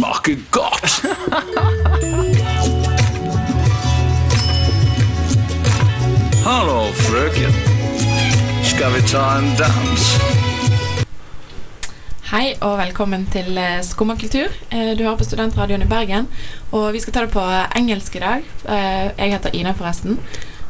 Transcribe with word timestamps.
smaker 0.00 0.36
godt. 0.50 1.04
Hallo, 6.46 6.88
frøken. 7.04 7.52
Skal 8.64 8.94
vi 8.94 9.00
ta 9.10 9.24
en 9.40 9.48
dans? 9.58 10.04
Hei 12.30 12.54
og 12.62 12.78
velkommen 12.78 13.26
til 13.34 13.58
eh, 13.58 13.80
Skumma 13.84 14.14
kultur. 14.20 14.48
Eh, 14.72 14.92
Du 14.96 15.02
hører 15.04 15.18
på 15.20 15.26
Studentradioen 15.26 15.82
i 15.84 15.88
Bergen. 15.90 16.28
Og 16.72 16.92
vi 16.94 17.02
skal 17.02 17.12
ta 17.16 17.26
det 17.26 17.32
på 17.34 17.44
engelsk 17.76 18.16
i 18.16 18.22
dag. 18.24 18.46
Eh, 18.68 19.10
Jeg 19.18 19.34
heter 19.34 19.50
Ina, 19.54 19.74
forresten. 19.76 20.16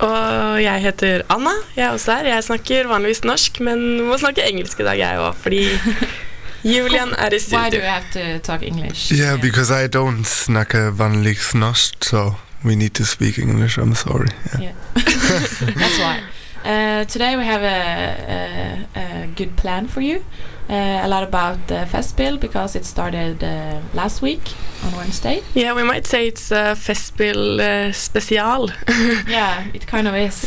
Og 0.01 0.63
jeg 0.65 0.81
heter 0.89 1.23
Anna. 1.31 1.53
Jeg 1.77 1.87
er 1.87 1.93
også 1.95 2.19
her. 2.19 2.33
Jeg 2.35 2.45
snakker 2.49 2.89
vanligvis 2.89 3.23
norsk, 3.29 3.61
men 3.61 4.01
må 4.09 4.19
snakke 4.19 4.43
engelsk 4.49 4.81
i 4.81 4.89
dag, 4.91 4.99
jeg 4.99 5.19
òg, 5.21 5.35
fordi 5.37 5.63
Julian 6.63 7.15
er 7.19 7.33
i 7.33 7.39
Why 7.39 7.39
do 7.39 7.39
studio. 7.39 7.81
you 7.81 7.87
have 7.87 8.11
to 8.13 8.39
talk 8.39 8.63
English? 8.63 9.11
Yeah, 9.13 9.41
because 9.41 9.85
I 9.85 9.89
don't 9.89 10.25
snakke 10.27 10.91
vanlig 10.99 11.39
norsk, 11.55 12.05
so 12.05 12.35
we 12.65 12.75
need 12.75 12.95
to 12.95 13.05
speak 13.05 13.39
English. 13.39 13.79
I'm 13.79 13.95
sorry. 13.95 14.29
Yeah. 14.53 14.61
Yeah. 14.63 14.73
That's 15.77 15.99
why. 15.99 16.21
Uh, 16.65 17.05
today 17.05 17.37
we 17.37 17.45
have 17.45 17.63
a, 17.63 18.87
a, 18.95 19.01
a 19.01 19.27
good 19.35 19.57
plan 19.57 19.89
for 19.89 20.03
you. 20.03 20.23
Uh, 20.69 21.01
a 21.03 21.09
lot 21.09 21.23
about 21.23 21.67
the 21.67 21.87
Festspiel 21.91 22.39
because 22.39 22.77
it 22.77 22.85
started 22.85 23.43
uh, 23.43 23.81
last 23.95 24.23
week 24.23 24.43
on 24.85 24.93
Wednesday. 24.97 25.43
Yeah, 25.55 25.75
we 25.75 25.83
might 25.83 26.07
say 26.07 26.29
it's 26.29 26.53
a 26.53 26.77
Festspiel 26.77 27.59
uh, 27.59 27.93
special. 27.93 28.71
yeah, 29.29 29.65
it 29.75 29.87
kind 29.87 30.07
of 30.07 30.15
is. 30.15 30.45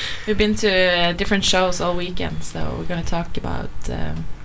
We've 0.26 0.38
been 0.38 0.56
to 0.56 0.68
uh, 0.68 1.12
different 1.12 1.44
shows 1.44 1.80
all 1.80 1.94
weekend, 1.94 2.42
so 2.42 2.74
we're 2.76 2.88
going 2.88 3.04
to 3.04 3.08
talk 3.08 3.36
about 3.36 3.70
um, 3.88 3.94
uh, 3.96 4.35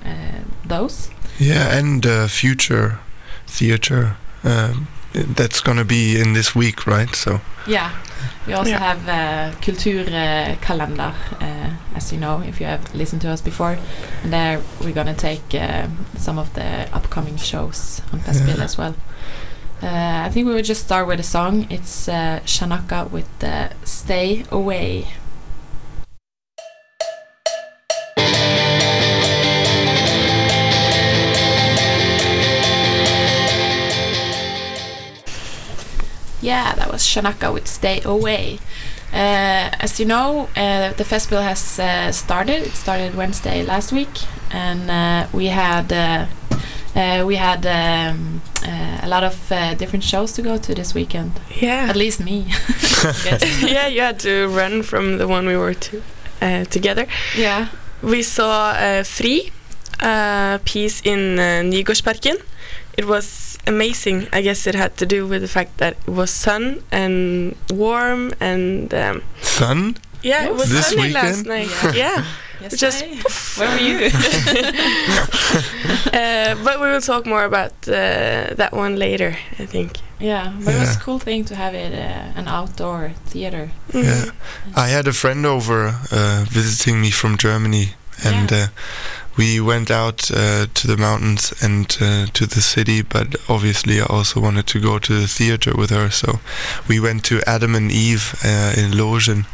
those. 0.68 1.10
Yeah, 1.40 1.78
and 1.78 2.06
uh, 2.06 2.28
future 2.28 3.00
theater. 3.48 4.16
Um, 4.44 4.88
that's 5.14 5.60
gonna 5.62 5.84
be 5.84 6.20
in 6.22 6.34
this 6.34 6.56
week, 6.56 6.88
right? 6.88 7.16
So 7.16 7.40
Yeah, 7.68 7.92
we 8.48 8.54
also 8.54 8.72
Yeah. 8.72 8.80
have 8.80 9.10
uh, 9.10 9.56
Kulturkalender, 9.62 11.14
uh, 11.42 11.70
as 11.96 12.12
you 12.12 12.20
know, 12.20 12.42
if 12.48 12.60
you 12.62 12.68
have 12.68 12.82
listened 12.96 13.22
to 13.22 13.30
us 13.30 13.42
before. 13.42 13.78
And 14.24 14.32
there 14.34 14.62
we're 14.80 14.94
gonna 14.94 15.14
take 15.14 15.54
uh, 15.54 15.88
some 16.18 16.40
of 16.40 16.54
the 16.54 16.88
upcoming 16.94 17.38
shows 17.38 18.02
on 18.14 18.20
Festspiel 18.22 18.58
Yeah. 18.58 18.64
as 18.64 18.78
well. 18.78 18.96
Uh, 19.84 20.26
I 20.28 20.30
think 20.32 20.48
we 20.48 20.54
would 20.54 20.66
just 20.66 20.84
start 20.84 21.08
with 21.08 21.20
a 21.20 21.24
song. 21.24 21.66
It's 21.70 22.08
uh, 22.08 22.40
Shanaka 22.46 23.10
with 23.12 23.30
uh, 23.44 23.70
"Stay 23.84 24.44
Away." 24.52 25.08
Yeah, 36.52 36.76
that 36.76 36.92
was 36.92 37.02
Shanaka 37.04 37.54
with 37.54 37.66
Stay 37.66 38.02
Away. 38.04 38.60
Uh, 39.14 39.70
as 39.86 40.02
you 40.02 40.06
know, 40.06 40.50
uh, 40.58 40.92
the 40.98 41.06
festival 41.06 41.42
has 41.42 41.80
uh, 41.80 42.12
started. 42.12 42.64
It 42.68 42.74
started 42.74 43.16
Wednesday 43.16 43.64
last 43.64 43.94
week, 43.94 44.10
and 44.52 44.92
uh, 44.92 45.28
we 45.32 45.46
had 45.48 45.94
uh, 45.94 46.26
uh, 46.94 47.24
we 47.26 47.38
had 47.38 47.66
um, 47.66 48.42
uh, 48.68 49.00
a 49.02 49.08
lot 49.08 49.24
of 49.24 49.50
uh, 49.50 49.76
different 49.76 50.04
shows 50.04 50.34
to 50.34 50.42
go 50.42 50.58
to 50.58 50.76
this 50.76 50.94
weekend. 50.94 51.32
Yeah. 51.62 51.88
At 51.90 51.96
least 51.96 52.20
me. 52.20 52.46
I 52.50 53.40
yeah, 53.78 53.88
you 53.88 54.02
had 54.02 54.20
to 54.20 54.50
run 54.50 54.84
from 54.84 55.20
the 55.20 55.28
one 55.30 55.48
we 55.48 55.56
were 55.56 55.74
to, 55.74 56.04
uh, 56.42 56.66
together. 56.66 57.08
yeah. 57.38 57.68
We 58.02 58.24
saw 58.24 58.72
uh, 58.72 59.04
Fri, 59.04 59.52
a 60.02 60.60
piece 60.66 61.02
in 61.06 61.40
uh, 61.40 61.64
Nygårdsparken. 61.64 62.36
It 62.98 63.06
was 63.08 63.51
amazing. 63.68 64.28
I 64.34 64.42
guess 64.42 64.66
it 64.68 64.76
had 64.76 64.96
to 64.98 65.06
do 65.06 65.28
with 65.28 65.42
the 65.42 65.48
fact 65.48 65.78
that 65.78 65.94
it 66.08 66.12
was 66.12 66.32
sun 66.32 66.82
and 66.92 67.56
warm 67.70 68.34
and 68.40 68.94
um, 68.94 69.22
sun. 69.42 69.96
yeah, 70.24 70.46
it 70.46 70.56
was 70.56 70.70
This 70.70 70.88
sunny 70.88 71.12
last 71.14 71.46
night. 71.46 71.70
Yeah. 71.84 71.94
Yeah. 71.96 72.24
Yes, 72.62 72.78
Just 72.80 73.04
I- 73.04 73.18
Where 73.58 73.70
were 73.72 73.82
you? 73.82 73.98
uh, 76.14 76.56
but 76.64 76.80
we 76.80 76.88
will 76.88 77.02
talk 77.02 77.26
more 77.26 77.44
about 77.44 77.72
uh, 77.88 78.54
that 78.56 78.70
one 78.72 78.96
later, 78.98 79.36
I 79.60 79.66
think. 79.66 79.98
yeah, 80.20 80.54
but 80.64 80.76
it 80.76 80.80
was 80.80 80.96
a 80.96 81.00
cool 81.00 81.20
thing 81.20 81.44
to 81.46 81.56
have 81.56 81.74
it 81.74 81.94
uh, 81.94 82.40
an 82.40 82.48
outdoor 82.48 83.14
theater. 83.26 83.72
Mhm. 83.92 84.04
Yeah, 84.04 84.32
I 84.76 84.90
had 84.90 85.08
a 85.08 85.14
friend 85.14 85.46
over 85.46 85.96
uh, 86.12 86.46
visiting 86.50 87.02
me 87.02 87.12
from 87.12 87.38
Germany, 87.38 87.94
and 88.24 88.52
Yeah. 88.52 88.68
We 89.42 89.60
went 89.60 89.90
out 89.90 90.30
uh, 90.32 90.68
to 90.80 90.84
the 90.88 90.98
mountains 90.98 91.54
and 91.66 91.86
uh, 92.00 92.26
to 92.38 92.46
the 92.46 92.62
city. 92.62 93.02
But 93.02 93.28
obviously, 93.50 93.96
I 94.00 94.06
also 94.18 94.40
wanted 94.40 94.68
to 94.68 94.80
go 94.80 95.00
to 95.00 95.14
the 95.22 95.28
theater 95.28 95.72
with 95.76 95.90
her, 95.90 96.12
so 96.12 96.40
we 96.90 97.00
went 97.00 97.24
to 97.26 97.36
Adam 97.56 97.74
and 97.76 97.92
Eve 97.92 98.26
uh, 98.46 98.74
in 98.82 98.92
Logen. 98.92 99.46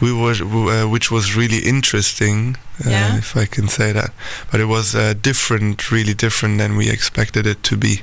We 0.00 0.12
were, 0.12 0.34
uh, 0.34 0.88
which 0.94 1.10
was 1.10 1.36
really 1.36 1.60
interesting, 1.74 2.56
uh, 2.84 2.90
Yeah. 2.90 3.18
if 3.18 3.36
I 3.36 3.46
can 3.46 3.68
say 3.68 3.92
that. 3.92 4.10
But 4.50 4.60
it 4.60 4.66
was 4.76 4.94
uh, 4.94 5.14
different, 5.22 5.90
really 5.90 6.14
different 6.14 6.58
than 6.58 6.76
we 6.76 6.90
expected 6.90 7.46
it 7.46 7.62
to 7.70 7.76
be. 7.76 7.94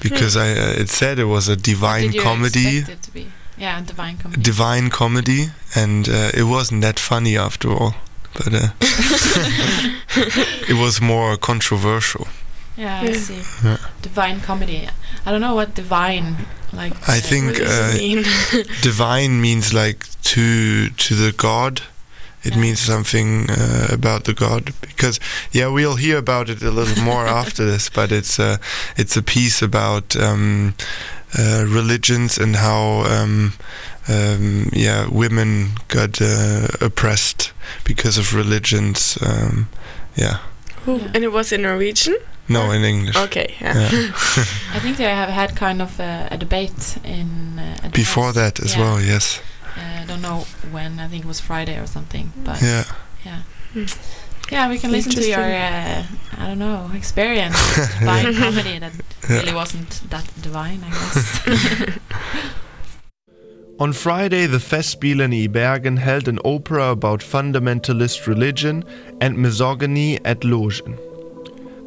Because 0.00 0.36
I, 0.36 0.48
uh, 0.64 0.82
it 0.82 0.88
said 0.88 1.18
it 1.18 1.28
was 1.36 1.48
a 1.48 1.56
divine 1.56 2.02
did 2.06 2.14
you 2.14 2.22
comedy 2.22 2.78
expect 2.78 2.98
it 2.98 3.02
to 3.02 3.10
be? 3.12 3.26
Yeah, 3.58 3.80
divine 3.86 4.16
comedy. 4.22 4.42
divine 4.42 4.90
comedy, 4.90 5.42
and 5.76 6.08
uh, 6.08 6.30
it 6.40 6.44
wasn't 6.44 6.80
that 6.82 6.98
funny 6.98 7.36
after 7.38 7.68
all. 7.70 7.94
But 8.34 8.54
uh, 8.54 8.68
it 10.68 10.76
was 10.80 11.00
more 11.00 11.36
controversial. 11.36 12.26
Yeah, 12.76 13.00
I 13.02 13.12
see. 13.12 13.42
Yeah. 13.62 13.76
Divine 14.00 14.40
comedy. 14.40 14.88
I 15.26 15.30
don't 15.30 15.40
know 15.40 15.54
what 15.54 15.74
divine 15.74 16.36
like. 16.72 16.94
I 17.08 17.18
uh, 17.18 17.20
think 17.20 17.58
What 17.58 17.68
uh, 17.68 17.92
mean? 17.98 18.24
divine 18.82 19.40
means 19.40 19.72
like 19.74 20.06
to 20.22 20.88
to 20.88 21.14
the 21.14 21.32
god. 21.32 21.82
It 22.44 22.54
Yeah. 22.54 22.60
means 22.60 22.80
something 22.80 23.50
uh, 23.50 23.86
about 23.92 24.24
the 24.24 24.32
god 24.34 24.72
because 24.80 25.20
yeah, 25.52 25.68
we'll 25.68 25.96
hear 25.96 26.18
about 26.18 26.48
it 26.48 26.62
a 26.62 26.70
little 26.70 27.02
more 27.04 27.26
after 27.40 27.64
this. 27.64 27.90
But 27.90 28.10
it's 28.10 28.38
uh, 28.38 28.56
it's 28.96 29.16
a 29.16 29.22
piece 29.22 29.62
about 29.64 30.16
um, 30.16 30.74
uh, 31.38 31.64
religions 31.68 32.38
and 32.38 32.56
how 32.56 33.04
um, 33.04 33.52
um, 34.08 34.68
yeah 34.72 35.06
women 35.10 35.70
got 35.88 36.20
uh, 36.20 36.68
oppressed 36.80 37.52
because 37.84 38.18
of 38.20 38.34
religions. 38.34 39.18
Um, 39.22 39.68
yeah, 40.16 40.38
Yeah. 40.86 41.10
And 41.14 41.24
it 41.24 41.32
was 41.32 41.52
in 41.52 41.62
Norwegian? 41.62 42.16
no, 42.48 42.70
in 42.72 42.84
English. 42.84 43.16
Okay, 43.16 43.54
yeah. 43.60 43.90
Yeah. 43.90 43.90
I 44.76 44.80
think 44.80 44.96
they 44.96 45.04
have 45.14 45.30
had 45.30 45.56
kind 45.56 45.80
of 45.82 46.00
a, 46.00 46.28
a 46.30 46.36
debate 46.36 46.98
in 47.04 47.58
uh, 47.58 47.88
Before 47.92 48.28
advance. 48.30 48.54
that 48.58 48.64
as 48.64 48.74
Yeah. 48.74 48.80
well, 48.82 49.00
yes. 49.00 49.40
Uh, 49.76 50.02
I 50.02 50.04
don't 50.06 50.20
know 50.20 50.44
when. 50.72 50.98
I 51.00 51.08
think 51.08 51.24
it 51.24 51.28
was 51.28 51.40
Friday 51.40 51.78
or 51.78 51.86
something. 51.86 52.32
But 52.44 52.60
Yeah. 52.62 52.84
yeah, 53.24 53.42
Hmm. 53.72 53.84
yeah, 54.52 54.68
we 54.68 54.78
can 54.78 54.90
listen 54.90 55.12
to 55.12 55.24
your 55.26 55.40
uh, 55.40 56.02
I 56.38 56.46
don't 56.46 56.58
know 56.58 56.90
experience 56.94 57.56
with 57.78 57.98
divine 58.00 58.34
comedy 58.34 58.78
that 58.80 58.92
Yeah. 59.30 59.38
really 59.38 59.54
wasn't 59.54 60.00
that 60.10 60.26
divine. 60.42 60.84
I 60.84 60.90
guess. 60.90 61.40
On 63.82 63.92
Friday, 63.92 64.46
the 64.46 64.58
Festspielen 64.58 65.34
i 65.34 65.48
Bergen 65.48 65.96
held 65.96 66.28
an 66.28 66.38
opera 66.44 66.90
about 66.90 67.18
fundamentalist 67.18 68.28
religion 68.28 68.84
and 69.20 69.36
misogyny 69.36 70.24
at 70.24 70.42
Logen. 70.42 70.96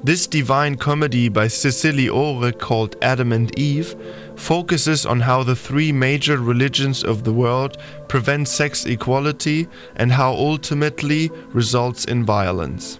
This 0.04 0.28
divine 0.28 0.76
comedy 0.76 1.30
by 1.30 1.48
Cecily 1.48 2.10
Ore, 2.10 2.52
called 2.52 2.98
Adam 3.02 3.32
and 3.32 3.58
Eve, 3.58 3.96
focuses 4.36 5.06
on 5.06 5.22
how 5.22 5.42
the 5.42 5.56
three 5.56 5.94
major 5.94 6.38
religions 6.38 7.02
of 7.02 7.24
the 7.24 7.32
world 7.32 7.78
prevent 8.10 8.50
sex 8.50 8.86
equality 8.86 9.66
and 9.96 10.12
how 10.12 10.34
ultimately 10.34 11.32
results 11.54 12.04
in 12.04 12.26
violence. 12.26 13.00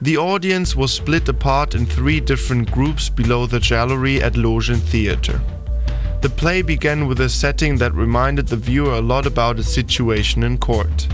The 0.00 0.16
audience 0.16 0.74
was 0.74 0.92
split 0.92 1.28
apart 1.28 1.76
in 1.76 1.86
three 1.86 2.18
different 2.18 2.72
groups 2.72 3.08
below 3.08 3.46
the 3.46 3.60
gallery 3.60 4.20
at 4.20 4.32
Logen 4.32 4.80
Theatre. 4.80 5.40
The 6.20 6.28
play 6.28 6.62
began 6.62 7.06
with 7.06 7.20
a 7.20 7.28
setting 7.28 7.76
that 7.76 7.94
reminded 7.94 8.48
the 8.48 8.56
viewer 8.56 8.94
a 8.94 9.00
lot 9.00 9.24
about 9.24 9.60
a 9.60 9.62
situation 9.62 10.42
in 10.42 10.58
court. 10.58 11.06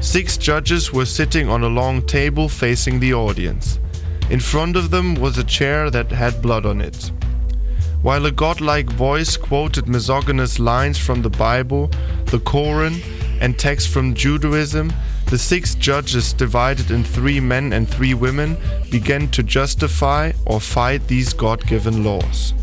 Six 0.00 0.38
judges 0.38 0.94
were 0.94 1.04
sitting 1.04 1.50
on 1.50 1.62
a 1.62 1.68
long 1.68 2.06
table 2.06 2.48
facing 2.48 3.00
the 3.00 3.12
audience. 3.12 3.78
In 4.30 4.40
front 4.40 4.76
of 4.76 4.90
them 4.90 5.14
was 5.14 5.36
a 5.36 5.44
chair 5.44 5.90
that 5.90 6.10
had 6.10 6.40
blood 6.40 6.64
on 6.64 6.80
it. 6.80 7.12
While 8.00 8.24
a 8.24 8.30
godlike 8.30 8.88
voice 8.90 9.36
quoted 9.36 9.88
misogynist 9.88 10.58
lines 10.58 10.98
from 10.98 11.20
the 11.20 11.30
Bible, 11.30 11.90
the 12.24 12.40
Koran, 12.40 13.02
and 13.42 13.58
texts 13.58 13.92
from 13.92 14.14
Judaism, 14.14 14.90
the 15.26 15.36
six 15.36 15.74
judges, 15.74 16.32
divided 16.32 16.90
in 16.90 17.04
three 17.04 17.40
men 17.40 17.74
and 17.74 17.86
three 17.86 18.14
women, 18.14 18.56
began 18.90 19.28
to 19.32 19.42
justify 19.42 20.32
or 20.46 20.60
fight 20.60 21.08
these 21.08 21.34
God 21.34 21.66
given 21.66 22.04
laws. 22.04 22.54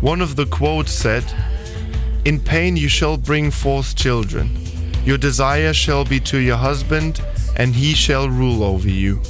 One 0.00 0.20
of 0.20 0.36
the 0.36 0.46
quotes 0.46 0.92
said, 0.92 1.24
In 2.24 2.38
pain 2.38 2.76
you 2.76 2.88
shall 2.88 3.16
bring 3.16 3.50
forth 3.50 3.96
children. 3.96 4.48
Your 5.04 5.18
desire 5.18 5.72
shall 5.72 6.04
be 6.04 6.20
to 6.20 6.38
your 6.38 6.56
husband, 6.56 7.20
and 7.56 7.74
he 7.74 7.94
shall 7.94 8.28
rule 8.28 8.62
over 8.62 8.88
you. 8.88 9.20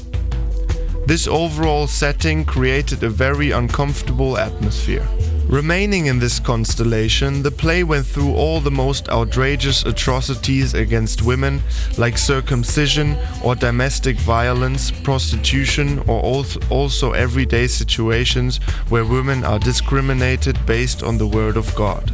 This 1.06 1.26
overall 1.26 1.86
setting 1.86 2.44
created 2.44 3.02
a 3.02 3.08
very 3.08 3.50
uncomfortable 3.50 4.36
atmosphere. 4.36 5.08
Remaining 5.48 6.06
in 6.06 6.18
this 6.18 6.38
constellation, 6.38 7.42
the 7.42 7.50
play 7.50 7.82
went 7.82 8.06
through 8.06 8.34
all 8.34 8.60
the 8.60 8.70
most 8.70 9.08
outrageous 9.08 9.82
atrocities 9.86 10.74
against 10.74 11.22
women, 11.22 11.62
like 11.96 12.18
circumcision 12.18 13.16
or 13.42 13.54
domestic 13.54 14.18
violence, 14.18 14.90
prostitution, 14.90 16.00
or 16.06 16.44
also 16.68 17.12
everyday 17.12 17.66
situations 17.66 18.58
where 18.90 19.06
women 19.06 19.42
are 19.42 19.58
discriminated 19.58 20.58
based 20.66 21.02
on 21.02 21.16
the 21.16 21.26
Word 21.26 21.56
of 21.56 21.74
God. 21.74 22.12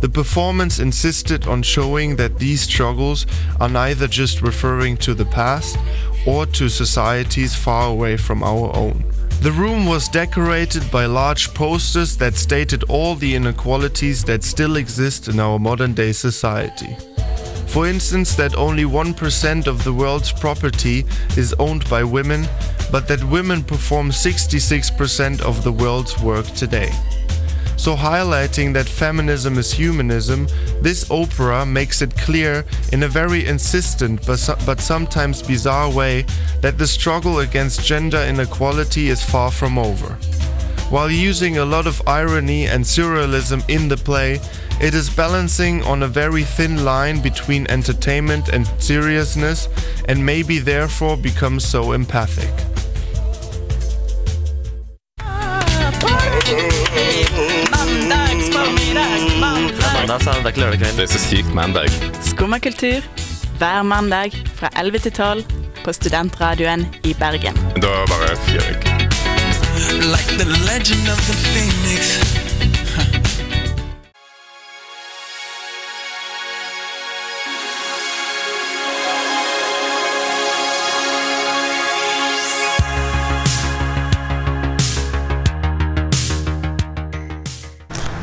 The 0.00 0.08
performance 0.08 0.78
insisted 0.78 1.48
on 1.48 1.64
showing 1.64 2.14
that 2.16 2.38
these 2.38 2.62
struggles 2.62 3.26
are 3.60 3.68
neither 3.68 4.06
just 4.06 4.40
referring 4.40 4.98
to 4.98 5.14
the 5.14 5.26
past 5.26 5.76
or 6.28 6.46
to 6.46 6.68
societies 6.68 7.56
far 7.56 7.88
away 7.88 8.16
from 8.16 8.44
our 8.44 8.74
own. 8.76 9.11
The 9.40 9.52
room 9.52 9.86
was 9.86 10.08
decorated 10.08 10.90
by 10.90 11.06
large 11.06 11.52
posters 11.54 12.16
that 12.18 12.34
stated 12.34 12.84
all 12.84 13.14
the 13.14 13.34
inequalities 13.34 14.22
that 14.24 14.44
still 14.44 14.76
exist 14.76 15.28
in 15.28 15.40
our 15.40 15.58
modern 15.58 15.94
day 15.94 16.12
society. 16.12 16.96
For 17.66 17.86
instance, 17.86 18.34
that 18.36 18.54
only 18.56 18.84
1% 18.84 19.66
of 19.66 19.82
the 19.82 19.92
world's 19.92 20.30
property 20.30 21.06
is 21.38 21.54
owned 21.58 21.88
by 21.88 22.04
women, 22.04 22.46
but 22.90 23.08
that 23.08 23.24
women 23.24 23.64
perform 23.64 24.10
66% 24.10 25.40
of 25.40 25.64
the 25.64 25.72
world's 25.72 26.20
work 26.20 26.46
today. 26.48 26.90
So, 27.82 27.96
highlighting 27.96 28.74
that 28.74 28.88
feminism 28.88 29.58
is 29.58 29.72
humanism, 29.72 30.46
this 30.80 31.10
opera 31.10 31.66
makes 31.66 32.00
it 32.00 32.16
clear 32.16 32.64
in 32.92 33.02
a 33.02 33.08
very 33.08 33.44
insistent 33.44 34.24
but, 34.24 34.38
but 34.64 34.80
sometimes 34.80 35.42
bizarre 35.42 35.90
way 35.90 36.24
that 36.60 36.78
the 36.78 36.86
struggle 36.86 37.40
against 37.40 37.84
gender 37.84 38.18
inequality 38.18 39.08
is 39.08 39.20
far 39.20 39.50
from 39.50 39.78
over. 39.78 40.10
While 40.90 41.10
using 41.10 41.58
a 41.58 41.64
lot 41.64 41.88
of 41.88 42.00
irony 42.06 42.68
and 42.68 42.84
surrealism 42.84 43.68
in 43.68 43.88
the 43.88 43.96
play, 43.96 44.38
it 44.80 44.94
is 44.94 45.10
balancing 45.10 45.82
on 45.82 46.04
a 46.04 46.14
very 46.22 46.44
thin 46.44 46.84
line 46.84 47.20
between 47.20 47.66
entertainment 47.66 48.48
and 48.50 48.64
seriousness, 48.80 49.68
and 50.06 50.24
maybe 50.24 50.60
therefore 50.60 51.16
becomes 51.16 51.64
so 51.64 51.90
empathic. 51.90 52.71
Mandag, 60.12 60.34
søndag, 60.34 60.56
lørdag 60.56 60.78
lørdagskvelden. 60.78 60.96
Det 60.96 61.02
er 61.02 61.18
så 61.18 61.28
sykt 61.28 61.54
mandag. 61.54 61.88
Skummakultur 62.22 63.00
hver 63.58 63.82
mandag 63.82 64.32
fra 64.54 64.68
11 64.80 64.98
til 64.98 65.12
12 65.12 65.44
på 65.84 65.92
Studentradioen 65.92 66.86
i 67.04 67.14
Bergen. 67.14 67.56
Da 67.80 67.92
bare 68.12 68.36
fyrer 68.36 68.64
jeg. 68.64 69.08
like 70.14 70.32
the 70.36 70.48
legend 70.68 71.08
of 71.08 71.18
the 71.28 71.36
phoenix. 71.48 72.41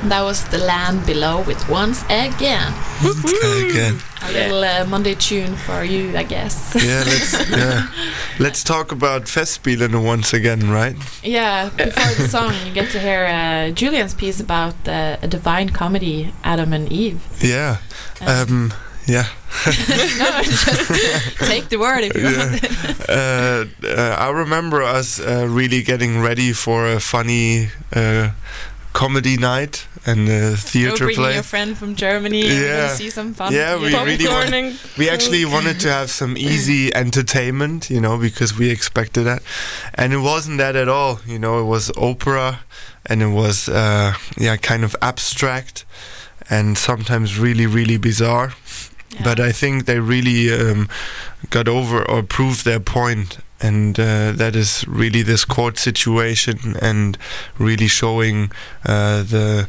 That 0.09 0.23
was 0.23 0.43
The 0.49 0.57
Land 0.57 1.05
Below 1.05 1.43
with 1.43 1.69
Once 1.69 2.03
Again. 2.09 2.73
Again. 3.03 3.95
A 4.23 4.31
little 4.31 4.63
uh, 4.63 4.85
Monday 4.89 5.13
tune 5.15 5.55
for 5.55 5.83
you, 5.83 6.17
I 6.17 6.23
guess. 6.23 6.73
Yeah, 6.75 7.03
let's 7.05 7.49
yeah. 7.49 7.87
Let's 8.39 8.63
talk 8.63 8.91
about 8.91 9.23
Festspielen 9.27 10.03
once 10.03 10.33
again, 10.33 10.69
right? 10.71 10.95
Yeah, 11.23 11.69
before 11.69 12.13
the 12.15 12.27
song, 12.27 12.53
you 12.65 12.73
get 12.73 12.89
to 12.91 12.99
hear 12.99 13.25
uh, 13.25 13.69
Julian's 13.71 14.13
piece 14.15 14.39
about 14.39 14.75
uh, 14.87 15.17
a 15.21 15.27
divine 15.27 15.69
comedy, 15.69 16.33
Adam 16.43 16.73
and 16.73 16.91
Eve. 16.91 17.21
Yeah. 17.41 17.77
Um, 18.25 18.73
yeah. 19.05 19.25
no, 19.65 20.41
just 20.43 21.37
take 21.39 21.69
the 21.69 21.77
word 21.77 22.03
if 22.03 22.15
you 22.15 22.21
Yeah. 22.29 22.49
want. 22.49 23.09
uh, 23.09 23.65
uh, 23.87 24.15
I 24.19 24.29
remember 24.31 24.81
us 24.83 25.19
uh, 25.19 25.45
really 25.49 25.81
getting 25.83 26.19
ready 26.21 26.53
for 26.53 26.87
a 26.87 26.99
funny 26.99 27.69
uh, 27.95 28.29
comedy 28.93 29.37
night 29.37 29.85
and 30.05 30.27
a 30.29 30.55
theater 30.55 31.05
bring 31.05 31.15
play. 31.15 31.33
your 31.35 31.43
friend 31.43 31.77
from 31.77 31.95
Germany 31.95 32.47
Yeah. 32.47 32.87
we'll 32.87 32.95
see 32.95 33.09
some 33.09 33.33
fun. 33.33 33.53
Yeah, 33.53 33.75
we 33.77 33.93
really 33.93 34.27
want- 34.27 34.79
We 34.97 35.09
actually 35.09 35.45
wanted 35.45 35.79
to 35.81 35.89
have 35.91 36.09
some 36.09 36.35
easy 36.37 36.93
entertainment, 36.95 37.89
you 37.89 37.99
know, 38.01 38.17
because 38.17 38.57
we 38.57 38.69
expected 38.69 39.23
that, 39.25 39.41
and 39.95 40.13
it 40.13 40.19
wasn't 40.19 40.57
that 40.57 40.75
at 40.75 40.87
all. 40.87 41.19
You 41.27 41.39
know, 41.39 41.59
it 41.59 41.65
was 41.65 41.91
opera, 41.97 42.59
and 43.05 43.21
it 43.21 43.27
was 43.29 43.67
uh, 43.69 44.13
yeah, 44.37 44.57
kind 44.57 44.83
of 44.83 44.95
abstract, 45.01 45.85
and 46.49 46.77
sometimes 46.77 47.37
really, 47.37 47.65
really 47.67 47.97
bizarre. 47.97 48.53
Yeah. 49.11 49.23
But 49.23 49.39
I 49.39 49.51
think 49.51 49.85
they 49.85 49.99
really 49.99 50.51
um, 50.53 50.87
got 51.49 51.67
over 51.67 52.03
or 52.09 52.23
proved 52.23 52.63
their 52.65 52.79
point, 52.79 53.37
and 53.61 53.99
uh, 53.99 54.31
that 54.31 54.55
is 54.55 54.85
really 54.87 55.21
this 55.23 55.45
court 55.45 55.77
situation 55.77 56.75
and 56.81 57.17
really 57.57 57.87
showing 57.87 58.51
uh, 58.85 59.23
the 59.23 59.67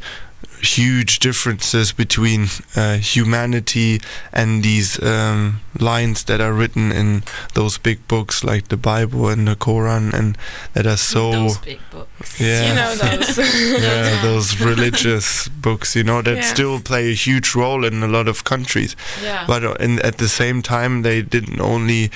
huge 0.62 1.18
differences 1.20 1.90
between 1.92 2.46
uh, 2.76 2.96
humanity 2.98 3.98
and 4.32 4.62
these 4.62 5.02
um, 5.02 5.60
lines 5.78 6.24
that 6.24 6.38
are 6.40 6.52
written 6.52 6.92
in 6.92 7.22
those 7.54 7.78
big 7.78 8.06
books 8.08 8.44
like 8.44 8.68
the 8.68 8.76
Bible 8.76 9.28
and 9.28 9.48
the 9.48 9.56
Quran, 9.56 10.12
and 10.12 10.36
that 10.74 10.86
are 10.86 10.98
so 10.98 11.32
Those 11.32 11.58
big 11.58 11.80
books. 11.90 12.38
yeah 12.40 12.68
You 12.68 12.74
know 12.74 12.94
those. 12.94 13.38
yeah, 13.82 14.22
those 14.22 14.60
religious 14.60 15.48
books, 15.48 15.96
you 15.96 16.04
know, 16.04 16.20
that 16.22 16.36
Yeah. 16.36 16.42
still 16.42 16.80
play 16.80 17.10
a 17.10 17.14
huge 17.14 17.54
role 17.54 17.82
in 17.86 18.02
a 18.02 18.08
lot 18.08 18.28
of 18.28 18.44
countries. 18.44 18.94
Yeah. 19.22 19.44
But 19.46 19.64
uh, 19.64 19.74
in, 19.80 19.98
at 20.00 20.18
the 20.18 20.28
same 20.28 20.60
time, 20.60 21.02
they 21.02 21.22
didn't 21.22 21.60
only 21.60 22.10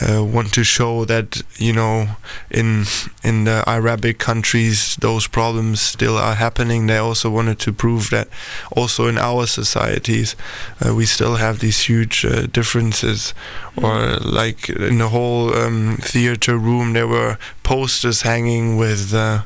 uh, 0.00 0.22
want 0.22 0.52
to 0.54 0.64
show 0.64 1.04
that 1.04 1.42
you 1.56 1.72
know 1.72 2.08
in 2.50 2.84
in 3.24 3.44
the 3.44 3.62
Arabic 3.66 4.18
countries 4.18 4.96
those 4.96 5.26
problems 5.26 5.80
still 5.80 6.16
are 6.16 6.34
happening. 6.34 6.86
They 6.86 6.98
also 6.98 7.30
wanted 7.30 7.58
to 7.60 7.72
prove 7.72 8.10
that 8.10 8.28
also 8.72 9.06
in 9.08 9.18
our 9.18 9.46
societies 9.46 10.36
uh, 10.84 10.94
we 10.94 11.06
still 11.06 11.36
have 11.36 11.58
these 11.58 11.80
huge 11.80 12.24
uh, 12.24 12.46
differences. 12.46 13.34
Or 13.82 14.16
like 14.20 14.70
in 14.70 14.98
the 14.98 15.08
whole 15.08 15.54
um, 15.54 15.98
theater 16.00 16.56
room, 16.56 16.94
there 16.94 17.06
were 17.06 17.36
posters 17.62 18.22
hanging 18.22 18.78
with 18.78 19.12
uh, 19.12 19.42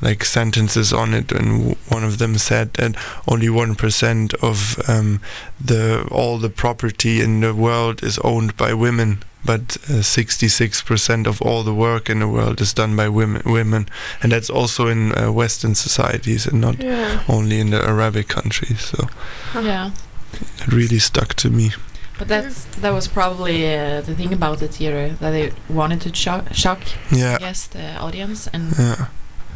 like 0.00 0.24
sentences 0.24 0.92
on 0.92 1.14
it, 1.14 1.32
and 1.32 1.58
w- 1.58 1.76
one 1.88 2.04
of 2.04 2.18
them 2.18 2.38
said 2.38 2.74
that 2.74 2.94
only 3.26 3.48
one 3.48 3.74
percent 3.74 4.34
of 4.34 4.78
um, 4.88 5.20
the 5.60 6.06
all 6.12 6.38
the 6.38 6.48
property 6.50 7.20
in 7.20 7.40
the 7.40 7.54
world 7.54 8.02
is 8.04 8.18
owned 8.20 8.56
by 8.56 8.72
women, 8.72 9.18
but 9.44 9.72
sixty-six 10.02 10.82
percent 10.82 11.26
of 11.26 11.40
all 11.42 11.62
the 11.64 11.74
work 11.74 12.08
in 12.10 12.18
the 12.20 12.28
world 12.28 12.60
is 12.60 12.72
done 12.74 12.96
by 12.96 13.08
women. 13.08 13.42
Women, 13.44 13.86
and 14.22 14.32
that's 14.32 14.50
also 14.50 14.86
in 14.88 15.12
uh, 15.12 15.32
Western 15.32 15.74
societies 15.74 16.46
and 16.46 16.60
not 16.60 16.82
Yeah. 16.82 17.20
only 17.28 17.58
in 17.60 17.70
the 17.70 17.80
Arabic 17.88 18.28
countries. 18.28 18.80
So 18.80 19.08
yeah. 19.62 19.90
it 20.66 20.72
really 20.72 20.98
stuck 21.00 21.34
to 21.34 21.50
me. 21.50 21.70
But 22.18 22.28
that's 22.28 22.64
that 22.80 22.92
was 22.92 23.08
probably 23.08 23.64
uh, 23.64 24.00
the 24.02 24.14
thing 24.14 24.32
about 24.32 24.58
the 24.58 24.68
theater 24.68 25.16
that 25.20 25.30
they 25.32 25.52
wanted 25.68 26.00
to 26.02 26.14
shock, 26.14 26.44
shock 26.54 26.78
Yeah, 27.10 27.34
I 27.36 27.38
guess 27.38 27.66
the 27.68 27.96
audience 27.98 28.48
and 28.52 28.72
yeah, 28.78 29.06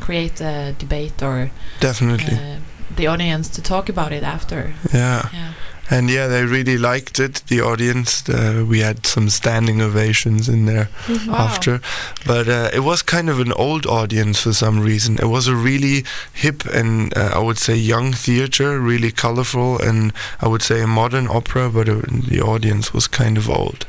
create 0.01 0.41
a 0.41 0.75
debate 0.79 1.23
or 1.23 1.51
definitely. 1.81 2.35
uh, 2.35 2.59
the 2.97 3.07
audience 3.07 3.49
to 3.51 3.63
talk 3.63 3.89
about 3.89 4.13
it 4.13 4.23
after. 4.25 4.75
yeah. 4.93 5.29
Yeah. 5.33 5.53
And 5.91 6.11
yeah, 6.11 6.27
they 6.27 6.45
really 6.45 6.79
liked 6.79 7.21
it. 7.21 7.43
The 7.47 7.61
audience, 7.61 8.29
uh, 8.29 8.65
we 8.69 8.81
had 8.81 9.07
some 9.07 9.29
standing 9.31 9.81
ovations 9.81 10.49
in 10.49 10.67
there 10.67 10.89
Wow. 11.29 11.37
after, 11.47 11.81
but 12.27 12.49
uh, 12.49 12.71
it 12.75 12.81
was 12.81 13.03
kind 13.03 13.29
of 13.31 13.39
an 13.41 13.53
old 13.53 13.87
audience 13.87 14.41
for 14.43 14.53
some 14.53 14.81
reason. 14.81 15.19
It 15.19 15.27
was 15.29 15.47
a 15.49 15.55
really 15.55 16.05
hip 16.33 16.65
and 16.75 17.17
uh, 17.17 17.31
I 17.35 17.39
would 17.39 17.59
say 17.59 17.77
young 17.77 18.13
theater, 18.13 18.81
really 18.81 19.13
colorful, 19.13 19.79
and 19.79 20.13
I 20.41 20.49
would 20.49 20.63
say 20.63 20.81
a 20.83 20.87
modern 20.87 21.29
opera. 21.29 21.71
But 21.71 21.89
uh, 21.89 22.01
the 22.31 22.41
audience 22.43 22.93
was 22.93 23.07
kind 23.09 23.39
of 23.39 23.49
old. 23.49 23.87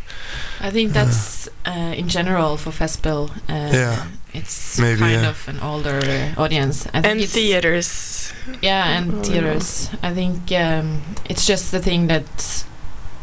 I 0.62 0.70
think 0.72 0.94
that's 0.94 1.48
uh, 1.66 1.94
in 1.98 2.08
general 2.10 2.58
for 2.58 2.72
Festival. 2.72 3.30
Uh, 3.50 3.72
Yeah. 3.74 4.06
It's 4.38 4.80
Maybe, 4.80 5.00
kind 5.00 5.22
yeah. 5.24 5.30
of 5.30 5.48
an 5.48 5.60
older 5.60 6.00
uh, 6.04 6.42
audience. 6.42 6.86
I 6.94 7.02
think 7.02 7.06
And 7.22 7.30
theaters. 7.30 8.32
Yeah, 8.62 8.98
and 8.98 9.14
Oh, 9.14 9.24
theaters. 9.24 9.90
I 10.04 10.14
think 10.14 10.52
um, 10.52 11.02
it's 11.30 11.46
just 11.46 11.72
the 11.72 11.80
thing 11.80 12.08
that 12.08 12.66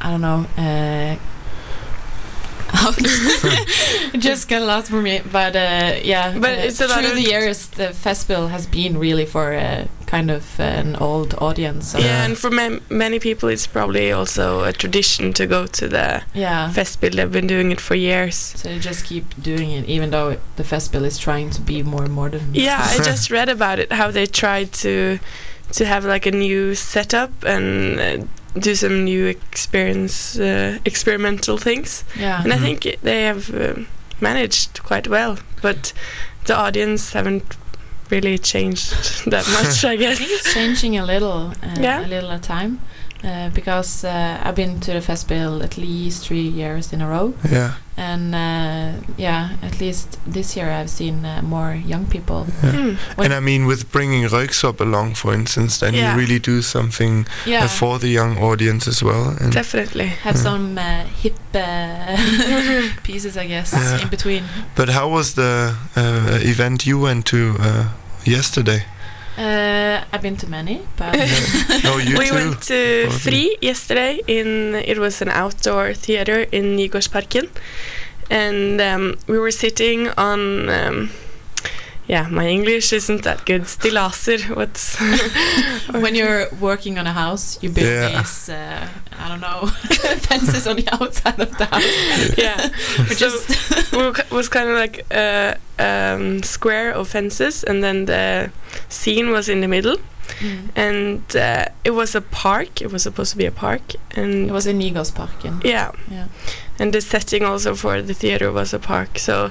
I 0.00 0.11
don't 0.11 0.21
know. 0.21 0.47
Uh, 0.59 1.16
out. 2.75 2.95
it 2.99 4.19
just 4.19 4.49
got 4.49 4.62
lost 4.62 4.90
for 4.90 5.00
me. 5.00 5.21
But 5.31 5.57
uh, 5.57 6.00
yeah, 6.02 6.37
But 6.38 6.59
uh, 6.59 6.62
it's 6.62 6.78
through 6.78 7.14
the 7.14 7.23
years, 7.23 7.69
the 7.69 7.93
festival 7.93 8.49
has 8.49 8.66
been 8.66 8.99
really 8.99 9.26
for 9.26 9.52
a 9.52 9.88
kind 10.07 10.31
of 10.31 10.61
an 10.61 10.97
old 10.97 11.35
audience. 11.38 11.95
Yeah, 11.95 12.25
and 12.25 12.37
for 12.38 12.50
ma- 12.50 12.78
many 12.90 13.19
people, 13.19 13.49
it's 13.49 13.66
probably 13.66 14.12
also 14.12 14.64
a 14.64 14.73
tradition 14.73 15.33
to 15.35 15.47
go 15.47 15.66
to 15.66 15.88
the 15.88 16.23
yeah. 16.35 16.71
festival. 16.71 17.16
They've 17.16 17.31
been 17.31 17.47
doing 17.47 17.71
it 17.71 17.81
for 17.81 17.95
years. 17.95 18.37
So 18.37 18.71
you 18.71 18.81
just 18.81 19.04
keep 19.04 19.25
doing 19.43 19.71
it, 19.71 19.87
even 19.87 20.11
though 20.11 20.31
it, 20.31 20.40
the 20.57 20.64
festival 20.64 21.04
is 21.04 21.19
trying 21.19 21.50
to 21.50 21.61
be 21.61 21.83
more 21.83 22.07
modern. 22.07 22.54
Yeah, 22.54 22.81
I 22.81 22.97
just 23.11 23.31
read 23.31 23.49
about 23.49 23.78
it 23.78 23.93
how 23.93 24.11
they 24.11 24.26
tried 24.26 24.73
to 24.85 25.19
to 25.73 25.85
have 25.85 26.04
like 26.04 26.26
a 26.26 26.31
new 26.31 26.75
setup 26.75 27.31
and 27.45 28.00
uh, 28.00 28.26
do 28.61 28.75
some 28.75 29.04
new 29.04 29.26
experience 29.26 30.38
uh, 30.38 30.78
experimental 30.84 31.58
things. 31.58 32.04
Yeah. 32.18 32.42
And 32.44 32.52
I 32.52 32.56
Mhm. 32.56 32.62
think 32.62 32.96
they 33.02 33.23
have 33.26 33.50
um 33.54 33.87
managed 34.20 34.82
quite 34.88 35.08
well, 35.11 35.37
but 35.62 35.92
the 36.46 36.54
audience 36.56 37.12
haven't 37.18 37.56
really 38.11 38.38
changed 38.38 38.92
that 39.30 39.46
much, 39.49 39.84
I 39.84 39.92
I 39.94 39.96
guess. 39.96 40.18
think 40.18 40.30
it's 40.30 40.54
changing 40.54 40.99
a 40.99 41.04
little, 41.04 41.52
uh, 41.62 41.80
Yeah. 41.82 42.06
a 42.06 42.08
little 42.08 42.30
at 42.30 42.38
a 42.44 42.49
time, 42.49 42.78
uh, 43.25 43.49
because 43.54 44.04
uh, 44.04 44.40
I've 44.45 44.54
been 44.54 44.81
to 44.81 44.93
the 44.93 45.00
festival 45.00 45.62
at 45.62 45.76
least 45.78 46.26
three 46.26 46.47
years 46.49 46.93
in 46.93 47.00
a 47.00 47.07
row, 47.09 47.33
Yeah. 47.50 47.73
and 47.97 48.35
uh, 48.35 49.00
yeah, 49.16 49.49
at 49.62 49.81
least 49.81 50.19
this 50.26 50.57
year 50.57 50.71
I've 50.71 50.90
seen 50.90 51.25
uh, 51.25 51.40
more 51.43 51.75
young 51.75 52.07
people. 52.07 52.47
yeah. 52.62 52.73
Mm. 52.73 52.97
And 53.25 53.33
I 53.33 53.40
mean, 53.40 53.66
with 53.66 53.90
bringing 53.93 54.25
Röyksopp 54.28 54.81
along, 54.81 55.14
for 55.14 55.33
instance, 55.35 55.78
then 55.78 55.95
Yeah. 55.95 56.12
you 56.14 56.21
really 56.21 56.38
do 56.38 56.62
something 56.62 57.26
uh, 57.26 57.50
Yeah, 57.50 57.69
for 57.69 57.99
the 57.99 58.09
young 58.09 58.37
audience 58.38 58.90
as 58.90 59.02
well. 59.02 59.37
And 59.40 59.52
Definitely. 59.52 60.07
have 60.25 60.37
Yeah. 60.37 60.43
some 60.43 60.78
uh, 60.78 61.04
hip 61.23 61.37
uh, 61.54 62.16
pieces, 63.02 63.37
I 63.37 63.47
guess, 63.47 63.73
Yeah. 63.73 64.02
in 64.02 64.09
between. 64.09 64.45
but 64.76 64.88
how 64.88 65.09
was 65.09 65.35
the 65.35 65.75
uh, 65.97 66.38
event 66.43 66.85
you 66.87 66.99
went 67.02 67.25
to 67.26 67.37
uh, 67.61 67.85
yesterday? 68.25 68.85
Uh, 69.37 70.05
I've 70.12 70.23
been 70.23 70.37
to 70.37 70.49
many, 70.49 70.81
but 70.97 71.14
No, 71.85 71.97
you 71.99 72.17
we 72.17 72.29
too. 72.29 72.35
went 72.35 72.62
to 72.62 73.03
Probably. 73.09 73.19
Free 73.19 73.57
yesterday. 73.61 74.21
In 74.29 74.75
it 74.76 74.99
was 74.99 75.21
an 75.23 75.29
outdoor 75.29 75.93
theater 75.95 76.47
in 76.53 76.76
Nygårdsparken, 76.76 77.49
and 78.31 78.81
um, 78.81 79.17
we 79.26 79.38
were 79.38 79.50
sitting 79.50 80.09
on. 80.17 80.69
Um, 80.69 81.11
yeah, 82.06 82.28
my 82.28 82.46
English 82.49 82.92
isn't 82.92 83.23
that 83.23 83.44
good. 83.46 83.62
Stillaser. 83.62 84.54
What's 84.56 84.96
when 85.90 86.14
you're 86.14 86.46
working 86.61 86.99
on 86.99 87.06
a 87.06 87.12
house, 87.12 87.58
you 87.62 87.70
build 87.70 87.87
Yeah. 87.87 88.18
these, 88.20 88.49
uh, 88.49 88.87
I 89.18 89.28
don't 89.28 89.40
know, 89.40 89.66
fences 90.28 90.66
on 90.66 90.76
the 90.76 90.88
outside 90.92 91.40
of 91.40 91.56
the 91.56 91.64
house. 91.64 92.38
yeah, 92.38 92.68
Which 93.08 93.18
So- 93.18 93.28
is 93.28 94.30
was 94.30 94.49
kind 94.49 94.68
of 94.68 94.76
like 94.76 95.04
a 95.11 95.56
um, 95.78 96.42
square 96.42 96.92
of 96.92 97.08
fences, 97.08 97.64
and 97.64 97.82
then 97.82 98.04
the 98.06 98.50
scene 98.88 99.30
was 99.30 99.49
in 99.49 99.61
the 99.61 99.68
middle, 99.68 99.96
Mm. 100.40 100.69
and 100.76 101.23
uh, 101.37 101.64
it 101.85 101.90
was 101.93 102.14
a 102.14 102.21
park. 102.21 102.81
It 102.83 102.90
was 102.93 103.02
supposed 103.02 103.31
to 103.33 103.38
be 103.38 103.47
a 103.47 103.50
park, 103.52 103.83
and 104.16 104.49
It 104.49 104.52
was 104.52 104.66
in 104.66 104.78
Nygårdsparken. 104.78 105.62
yeah, 105.64 105.90
Yeah. 106.11 106.26
and 106.78 106.93
the 106.93 107.00
setting 107.00 107.45
also 107.45 107.75
for 107.75 108.02
the 108.02 108.14
theater 108.14 108.50
was 108.52 108.73
a 108.75 108.78
park. 108.78 109.19
So 109.19 109.50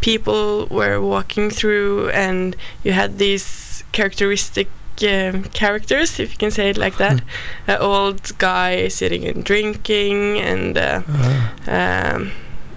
people 0.00 0.66
were 0.70 1.00
walking 1.00 1.50
through, 1.50 2.10
and 2.10 2.56
you 2.84 2.92
had 2.92 3.18
these 3.18 3.84
characteristic. 3.92 4.68
Um, 5.02 5.44
characters, 5.54 6.20
if 6.20 6.30
you 6.32 6.38
can 6.38 6.50
say 6.50 6.68
it 6.70 6.76
like 6.76 6.96
that, 6.98 7.22
an 7.66 7.78
old 7.80 8.20
guy 8.38 8.88
sitting 8.88 9.24
and 9.26 9.42
drinking, 9.44 10.38
and 10.38 10.76
uh, 10.78 11.00
Uh, 11.66 12.14
um, 12.14 12.30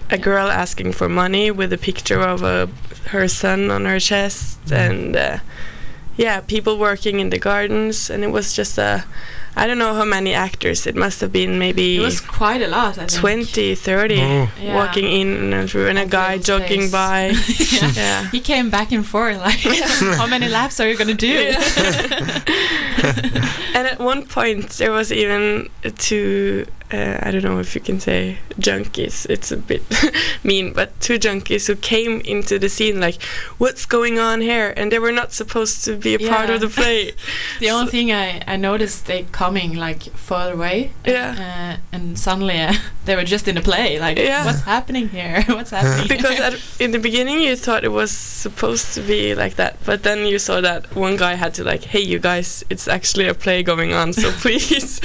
a 0.10 0.18
girl 0.18 0.48
asking 0.50 0.94
for 0.94 1.10
money 1.10 1.52
with 1.52 1.74
a 1.74 1.78
picture 1.78 2.22
of 2.22 2.42
a, 2.42 2.68
her 3.12 3.28
son 3.28 3.70
on 3.70 3.86
her 3.86 4.00
chest 4.00 4.58
and 4.72 5.16
uh, 5.16 5.38
yeah 6.18 6.40
people 6.42 6.78
working 6.78 7.20
in 7.20 7.30
the 7.30 7.38
gardens 7.40 8.10
and 8.10 8.24
it 8.24 8.32
was 8.32 8.54
just 8.56 8.78
a 8.78 9.04
i 9.58 9.66
don't 9.68 9.78
know 9.78 9.94
how 9.94 10.06
many 10.06 10.34
actors 10.34 10.86
it 10.88 10.96
must 10.96 11.22
have 11.22 11.32
been 11.32 11.58
maybe 11.60 11.96
It 11.98 12.02
was 12.02 12.20
quite 12.22 12.62
a 12.62 12.68
lot, 12.68 12.98
I 12.98 13.06
think. 13.08 13.22
20 13.48 13.76
30 13.76 14.22
oh, 14.22 14.50
Yeah. 14.62 14.76
walking 14.76 15.06
in 15.06 15.54
and 15.54 15.70
through 15.70 15.88
and 15.90 15.98
a 16.00 16.06
guy 16.06 16.38
jogging 16.38 16.82
face. 16.82 16.92
by 17.00 17.20
yeah. 17.72 17.92
yeah 17.96 18.30
He 18.32 18.40
came 18.42 18.70
back 18.70 18.92
and 18.92 19.06
forth 19.06 19.38
like, 19.38 19.60
how 20.20 20.28
many 20.28 20.48
laps 20.50 20.80
are 20.80 20.88
you 20.90 20.98
gonna 20.98 21.14
do? 21.14 21.54
and 23.76 23.88
at 23.88 24.00
one 24.00 24.26
point 24.26 24.70
there 24.78 24.92
was 24.92 25.12
even 25.12 25.70
two 25.98 26.66
uh, 26.96 27.20
i 27.26 27.32
don't 27.32 27.44
know 27.44 27.60
if 27.60 27.76
you 27.76 27.82
can 27.82 28.00
say 28.00 28.38
junkies 28.68 29.18
it's 29.30 29.52
a 29.52 29.58
bit 29.72 29.84
mean 30.44 30.66
but 30.80 30.90
two 31.06 31.18
junkies 31.26 31.64
who 31.68 31.76
came 31.94 32.14
into 32.34 32.58
the 32.64 32.70
scene 32.70 32.98
like 33.08 33.18
what's 33.62 33.86
going 33.86 34.16
on 34.30 34.38
here 34.42 34.74
and 34.78 34.86
they 34.92 35.00
were 35.06 35.12
not 35.22 35.30
supposed 35.42 35.84
to 35.86 35.92
be 36.06 36.14
a 36.16 36.20
part 36.34 36.50
of 36.50 36.60
the 36.62 36.70
play 36.80 37.12
the 37.60 37.70
only 37.76 37.92
thing 37.92 38.12
I, 38.12 38.42
I 38.54 38.56
noticed 38.70 39.06
they 39.08 39.24
coming 39.32 39.72
like 39.86 40.04
far 40.30 40.52
away. 40.54 40.92
Yeah. 41.06 41.32
Uh, 41.46 41.96
and 41.96 42.18
suddenly 42.26 42.60
uh, 42.60 42.74
they 43.06 43.16
were 43.16 43.24
just 43.36 43.48
in 43.48 43.58
a 43.58 43.62
play. 43.62 44.00
Like, 44.00 44.18
Yeah. 44.18 44.46
what's 44.46 44.62
happening 44.62 45.10
here? 45.10 45.44
what's 45.58 45.72
happening? 45.72 46.08
because 46.08 46.40
at, 46.40 46.54
in 46.80 46.92
the 46.92 47.00
beginning 47.00 47.40
you 47.48 47.56
thought 47.56 47.84
it 47.84 47.94
was 48.02 48.12
supposed 48.12 48.94
to 48.96 49.02
be 49.02 49.22
like 49.36 49.56
that 49.56 49.74
but 49.86 50.04
then 50.04 50.20
you 50.32 50.38
saw 50.40 50.62
that 50.62 50.82
one 50.96 51.16
guy 51.18 51.34
had 51.44 51.54
to 51.58 51.64
like 51.72 51.84
hey 51.94 52.04
you 52.12 52.20
guys 52.20 52.64
it's 52.70 52.88
actually 52.98 53.28
a 53.28 53.34
play 53.34 53.64
going 53.72 53.92
on 53.94 54.14
so 54.22 54.32
please 54.44 55.00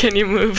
can 0.00 0.12
you 0.20 0.26
move 0.38 0.56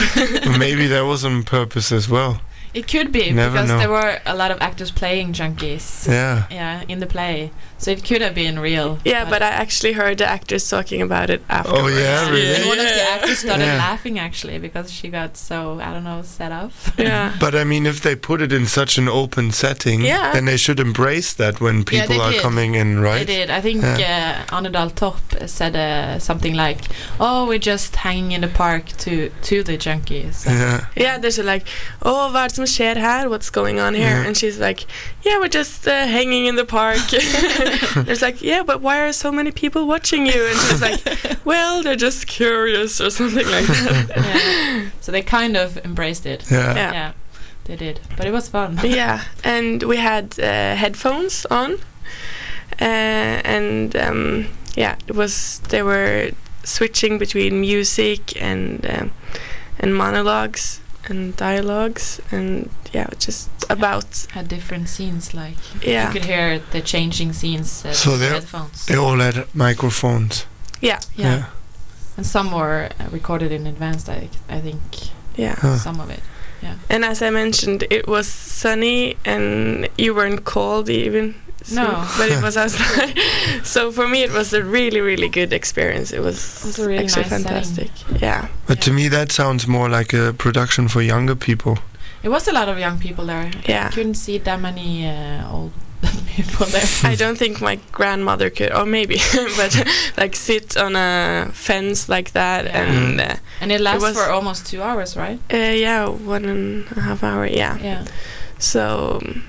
maybe 0.58 0.77
that 0.86 1.04
was 1.04 1.24
on 1.24 1.42
purpose 1.42 1.90
as 1.90 2.08
well. 2.08 2.40
It 2.78 2.86
could 2.92 3.10
be 3.12 3.24
Never 3.32 3.52
because 3.52 3.68
know. 3.70 3.78
there 3.80 3.90
were 3.98 4.12
a 4.24 4.34
lot 4.42 4.50
of 4.54 4.58
actors 4.68 4.90
playing 5.00 5.32
junkies. 5.38 5.86
Yeah. 6.06 6.46
Yeah, 6.50 6.82
in 6.92 6.98
the 7.00 7.06
play. 7.16 7.50
So 7.80 7.90
it 7.96 8.02
could 8.08 8.22
have 8.26 8.34
been 8.34 8.56
real. 8.70 8.98
yeah 9.04 9.24
but 9.32 9.40
i 9.40 9.50
actually 9.64 9.92
heard 10.00 10.16
the 10.18 10.28
actors 10.38 10.64
talking 10.74 11.00
about 11.08 11.28
it 11.30 11.40
Oh 11.48 11.86
yeah, 11.86 12.28
really. 12.30 12.54
And 12.56 12.64
one 12.72 12.80
of 12.86 12.90
the 12.98 13.02
actors 13.14 13.38
started 13.46 13.66
Yeah. 13.66 13.88
laughing 13.88 14.18
actually 14.18 14.58
because 14.66 14.86
she 14.98 15.06
got 15.20 15.30
so 15.36 15.56
I 15.86 15.88
don't 15.94 16.04
know 16.10 16.22
set 16.38 16.52
off. 16.62 16.74
yeah 16.98 17.36
But 17.44 17.52
I 17.54 17.64
mean, 17.72 17.86
if 17.86 17.98
they 18.00 18.16
put 18.16 18.38
it 18.46 18.52
in 18.52 18.66
such 18.66 18.98
an 18.98 19.08
open 19.08 19.52
setting, 19.52 19.98
Yeah. 20.02 20.32
then 20.34 20.44
they 20.50 20.56
should 20.64 20.80
embrace 20.80 21.30
that 21.42 21.54
when 21.60 21.84
people 21.84 22.08
they 22.16 22.18
are 22.26 22.32
did. 22.32 22.42
coming 22.42 22.74
in, 22.82 22.88
right? 23.08 23.26
They 23.26 23.36
did. 23.38 23.48
I 23.58 23.60
think 23.66 23.78
Yeah. 23.82 24.44
uh, 24.50 24.56
Annedal 24.56 24.90
Top 24.94 25.18
said 25.46 25.74
uh, 25.76 26.18
something 26.18 26.54
like, 26.64 26.80
"Oh, 27.20 27.46
we're 27.48 27.66
just 27.74 27.90
hanging 27.96 28.32
in 28.36 28.40
the 28.46 28.52
park 28.64 28.84
to 29.04 29.12
to 29.48 29.56
the 29.68 29.76
junkies." 29.86 30.36
Yeah. 30.46 30.78
Yeah, 31.04 31.14
there's 31.22 31.38
a 31.38 31.46
like, 31.54 31.64
oh, 32.02 32.30
vad 32.32 32.50
är 32.80 32.94
det 32.94 33.00
som 33.00 33.10
sker? 33.10 33.28
What's 33.28 33.50
going 33.50 33.80
on 33.80 33.94
here? 33.94 34.10
Yeah. 34.10 34.26
And 34.26 34.36
she's 34.36 34.58
like, 34.58 34.86
yeah, 35.22 35.38
we're 35.38 35.48
just 35.48 35.86
uh, 35.86 36.06
hanging 36.06 36.46
in 36.46 36.56
the 36.56 36.64
park. 36.64 36.98
There's 38.06 38.22
like, 38.22 38.42
yeah, 38.42 38.62
but 38.62 38.80
why 38.80 39.00
are 39.00 39.12
so 39.12 39.32
many 39.32 39.50
people 39.50 39.86
watching 39.86 40.26
you? 40.26 40.46
And 40.46 40.58
she's 40.60 40.82
like, 40.82 41.00
well, 41.44 41.82
they're 41.82 41.96
just 41.96 42.26
curious 42.26 43.00
or 43.00 43.10
something 43.10 43.46
like 43.46 43.66
that. 43.66 44.06
Yeah. 44.16 44.90
So 45.00 45.12
they 45.12 45.22
kind 45.22 45.56
of 45.56 45.78
embraced 45.84 46.26
it. 46.26 46.50
Yeah. 46.50 46.92
Yeah. 46.92 47.12
they 47.64 47.76
did. 47.76 48.00
But 48.16 48.26
it 48.26 48.32
was 48.32 48.48
fun. 48.48 48.78
yeah, 48.82 49.24
and 49.44 49.82
we 49.82 49.98
had 49.98 50.38
uh, 50.38 50.74
headphones 50.74 51.46
on, 51.50 51.74
uh, 52.80 53.42
and 53.44 53.94
um, 53.96 54.46
yeah, 54.74 54.96
it 55.06 55.14
was 55.14 55.60
they 55.68 55.82
were 55.82 56.30
switching 56.64 57.18
between 57.18 57.60
music 57.60 58.40
and 58.42 58.86
um, 58.86 59.10
and 59.78 59.94
monologues 59.94 60.80
and 61.10 61.36
dialogues, 61.36 62.20
and 62.30 62.68
yeah, 62.94 63.06
just 63.26 63.48
about 63.70 64.26
Had 64.32 64.48
different 64.48 64.88
scenes, 64.88 65.32
like 65.34 65.56
yeah. 65.82 66.06
you 66.06 66.12
could 66.12 66.24
hear 66.26 66.60
the 66.72 66.80
changing 66.80 67.32
scenes 67.32 67.84
uh, 67.84 67.92
So 67.92 68.10
the 68.10 68.16
they're- 68.16 68.34
headphones. 68.34 68.86
They 68.86 68.96
all 68.96 69.18
had 69.20 69.46
microphones. 69.54 70.46
Yeah, 70.80 71.00
yeah. 71.16 71.44
and 72.16 72.26
some 72.26 72.52
were 72.52 72.88
uh, 73.00 73.08
recorded 73.12 73.52
in 73.52 73.66
advance. 73.66 74.08
I 74.08 74.28
I 74.48 74.60
think 74.60 74.80
yeah. 75.36 75.54
Huh. 75.60 75.76
some 75.78 76.00
of 76.00 76.10
it. 76.10 76.20
Yeah 76.62 76.74
and 76.90 77.04
as 77.04 77.22
I 77.22 77.30
mentioned, 77.30 77.84
it 77.90 78.06
was 78.08 78.26
sunny 78.62 79.16
and 79.24 79.88
you 79.96 80.14
weren't 80.14 80.44
cold 80.44 80.88
even. 80.88 81.34
So, 81.64 81.82
No. 81.82 82.06
but 82.16 82.28
it 82.30 82.42
was 82.42 82.56
outside. 82.56 83.18
so 83.64 83.92
for 83.92 84.06
me, 84.08 84.22
it 84.22 84.32
was 84.32 84.52
a 84.52 84.62
really, 84.62 85.00
really 85.00 85.28
good 85.28 85.52
experience. 85.52 86.12
It 86.12 86.20
was, 86.20 86.36
It 86.60 86.66
was 86.66 86.78
a 86.78 86.86
really 86.86 87.04
actually 87.04 87.22
nice 87.22 87.30
setting. 87.30 87.44
fantastic. 87.46 88.22
Yeah. 88.22 88.48
But 88.66 88.80
to 88.82 88.90
me, 88.92 89.08
that 89.08 89.32
sounds 89.32 89.66
more 89.66 89.88
like 89.88 90.12
a 90.16 90.32
production 90.32 90.88
for 90.88 91.02
younger 91.02 91.34
people. 91.36 91.78
It 92.22 92.28
was 92.30 92.48
a 92.48 92.52
lot 92.52 92.68
of 92.68 92.78
young 92.78 92.98
people 92.98 93.26
there. 93.26 93.50
Yeah. 93.68 93.88
I 93.88 93.94
couldn't 93.94 94.14
see 94.16 94.38
that 94.38 94.60
many 94.60 95.06
uh, 95.06 95.52
old 95.52 95.72
people 96.36 96.66
there. 96.66 96.86
I 97.12 97.14
don't 97.16 97.36
think 97.38 97.60
my 97.60 97.78
grandmother 97.92 98.50
could, 98.50 98.72
or 98.72 98.86
maybe, 98.86 99.18
but 99.56 99.84
like 100.16 100.36
sit 100.36 100.76
on 100.76 100.96
a 100.96 101.50
fence 101.52 102.08
like 102.08 102.30
that 102.32 102.64
Yeah. 102.64 102.82
and 102.82 103.20
uh, 103.20 103.34
And 103.60 103.70
it 103.72 103.80
lasts 103.80 104.02
was- 104.02 104.16
for 104.16 104.30
almost 104.30 104.66
two 104.66 104.82
hours, 104.82 105.16
right? 105.16 105.38
uh, 105.52 105.56
yeah, 105.56 106.08
one 106.08 106.44
and 106.44 106.86
a 106.96 107.00
half 107.00 107.22
hour. 107.22 107.46
Yeah. 107.46 107.78
Yeah. 107.82 108.04
So, 108.58 109.18
um, 109.22 109.42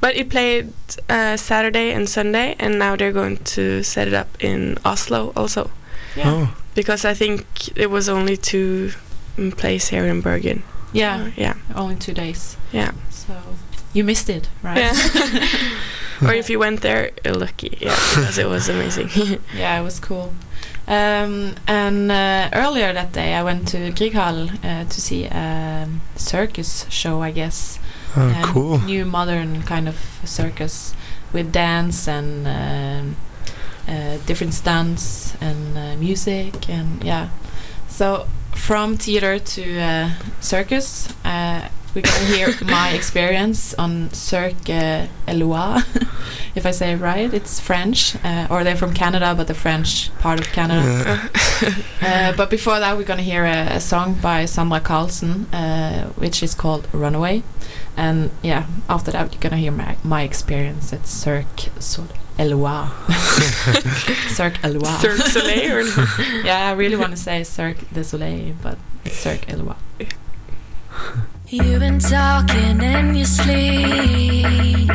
but 0.00 0.16
it 0.16 0.28
played 0.30 0.72
uh, 1.08 1.36
Saturday 1.36 1.92
and 1.92 2.08
Sunday, 2.08 2.54
and 2.58 2.78
now 2.78 2.96
they're 2.96 3.12
going 3.12 3.38
to 3.54 3.82
set 3.82 4.08
it 4.08 4.14
up 4.14 4.28
in 4.40 4.76
Oslo 4.84 5.32
also. 5.36 5.70
Yeah. 6.16 6.30
Oh, 6.30 6.56
because 6.74 7.04
I 7.04 7.14
think 7.14 7.44
it 7.76 7.90
was 7.90 8.08
only 8.08 8.36
two 8.36 8.92
mm, 9.36 9.56
plays 9.56 9.88
here 9.88 10.06
in 10.06 10.20
Bergen. 10.20 10.62
Yeah. 10.92 11.24
Uh, 11.26 11.30
yeah, 11.36 11.54
Only 11.74 11.96
two 11.96 12.14
days. 12.14 12.56
yeah. 12.72 12.92
So 13.10 13.34
you 13.92 14.04
missed 14.04 14.30
it, 14.30 14.48
right? 14.62 14.78
Yeah. 14.78 15.48
or 16.28 16.32
if 16.32 16.48
you 16.50 16.58
went 16.58 16.80
there, 16.80 17.10
you're 17.24 17.34
lucky. 17.34 17.76
Yeah, 17.80 17.96
because 18.14 18.38
it 18.38 18.48
was 18.48 18.68
amazing. 18.68 19.10
yeah, 19.56 19.78
it 19.80 19.82
was 19.84 20.00
cool. 20.00 20.32
Um, 20.86 21.54
and 21.66 22.10
uh, 22.10 22.48
earlier 22.54 22.92
that 22.94 23.12
day, 23.12 23.34
I 23.34 23.42
went 23.42 23.68
to 23.68 23.92
Grieghall 23.92 24.48
uh, 24.64 24.84
to 24.88 25.00
see 25.00 25.26
a 25.26 25.86
circus 26.16 26.86
show, 26.88 27.20
I 27.22 27.30
guess. 27.30 27.78
Oh, 28.16 28.28
a 28.28 28.42
cool. 28.44 28.78
New 28.80 29.04
modern 29.04 29.62
kind 29.62 29.88
of 29.88 29.96
circus 30.24 30.94
with 31.32 31.52
dance 31.52 32.08
and 32.08 32.46
um, 32.46 33.16
uh, 33.86 34.18
different 34.26 34.54
stunts 34.54 35.36
and 35.40 35.76
uh, 35.76 35.96
music 35.96 36.68
and 36.68 37.02
yeah. 37.04 37.28
So 37.88 38.26
from 38.54 38.96
theater 38.96 39.38
to 39.38 39.80
uh, 39.80 40.10
circus, 40.40 41.08
uh, 41.24 41.68
we're 41.94 42.02
gonna 42.02 42.24
hear 42.26 42.54
my 42.64 42.90
experience 42.90 43.74
on 43.74 44.10
Cirque 44.12 44.68
uh, 44.68 45.06
Eloi, 45.26 45.80
if 46.54 46.66
I 46.66 46.70
say 46.70 46.92
it 46.92 46.96
right. 46.96 47.32
It's 47.32 47.60
French, 47.60 48.16
uh, 48.24 48.46
or 48.50 48.62
they're 48.64 48.76
from 48.76 48.94
Canada, 48.94 49.34
but 49.34 49.46
the 49.46 49.54
French 49.54 50.10
part 50.18 50.40
of 50.40 50.46
Canada. 50.52 51.28
Yeah. 51.62 51.74
Uh, 52.00 52.32
but 52.36 52.48
before 52.48 52.78
that, 52.78 52.96
we're 52.96 53.02
gonna 53.02 53.20
hear 53.22 53.44
a, 53.44 53.74
a 53.76 53.80
song 53.80 54.14
by 54.14 54.44
Sandra 54.44 54.78
Carlson, 54.78 55.46
uh, 55.52 56.06
which 56.10 56.40
is 56.40 56.54
called 56.54 56.86
"Runaway," 56.92 57.42
and 57.96 58.30
yeah, 58.42 58.66
after 58.88 59.10
that, 59.10 59.32
you're 59.32 59.40
gonna 59.40 59.56
hear 59.56 59.72
my, 59.72 59.96
my 60.04 60.22
experience 60.22 60.92
at 60.92 61.08
Cirque 61.08 61.70
Sol- 61.80 62.06
Eloi. 62.38 62.86
Cirque 64.28 64.62
Eloi. 64.62 64.84
Cirque 65.00 65.26
Soleil 65.26 65.86
yeah, 66.44 66.68
I 66.68 66.72
really 66.72 66.96
want 66.96 67.10
to 67.10 67.16
say 67.16 67.42
Cirque 67.42 67.90
du 67.92 68.04
Soleil, 68.04 68.54
but 68.62 68.78
it's 69.04 69.16
Cirque 69.16 69.48
Eloi. 69.50 69.74
You've 71.50 71.80
been 71.80 71.98
talking 71.98 72.82
in 72.82 73.14
your 73.14 73.24
sleep, 73.26 74.88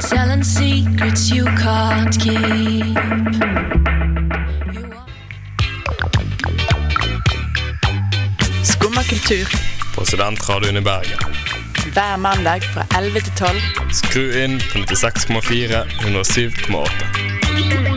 telling 0.00 0.42
secrets 0.42 1.30
you 1.30 1.44
can't 1.44 2.18
keep. 2.18 2.96
Skumma 8.64 9.02
kultur 9.02 9.48
På 9.94 10.04
Studentradioen 10.04 10.76
i 10.76 10.80
Bergen. 10.80 11.18
hver 11.92 12.16
mandag 12.16 12.62
fra 12.74 12.84
11 12.98 13.20
til 13.20 13.32
12. 13.32 13.50
Skru 13.92 14.20
inn 14.44 14.60
på 14.72 14.78
96,4, 14.78 15.84
107,8. 16.00 17.89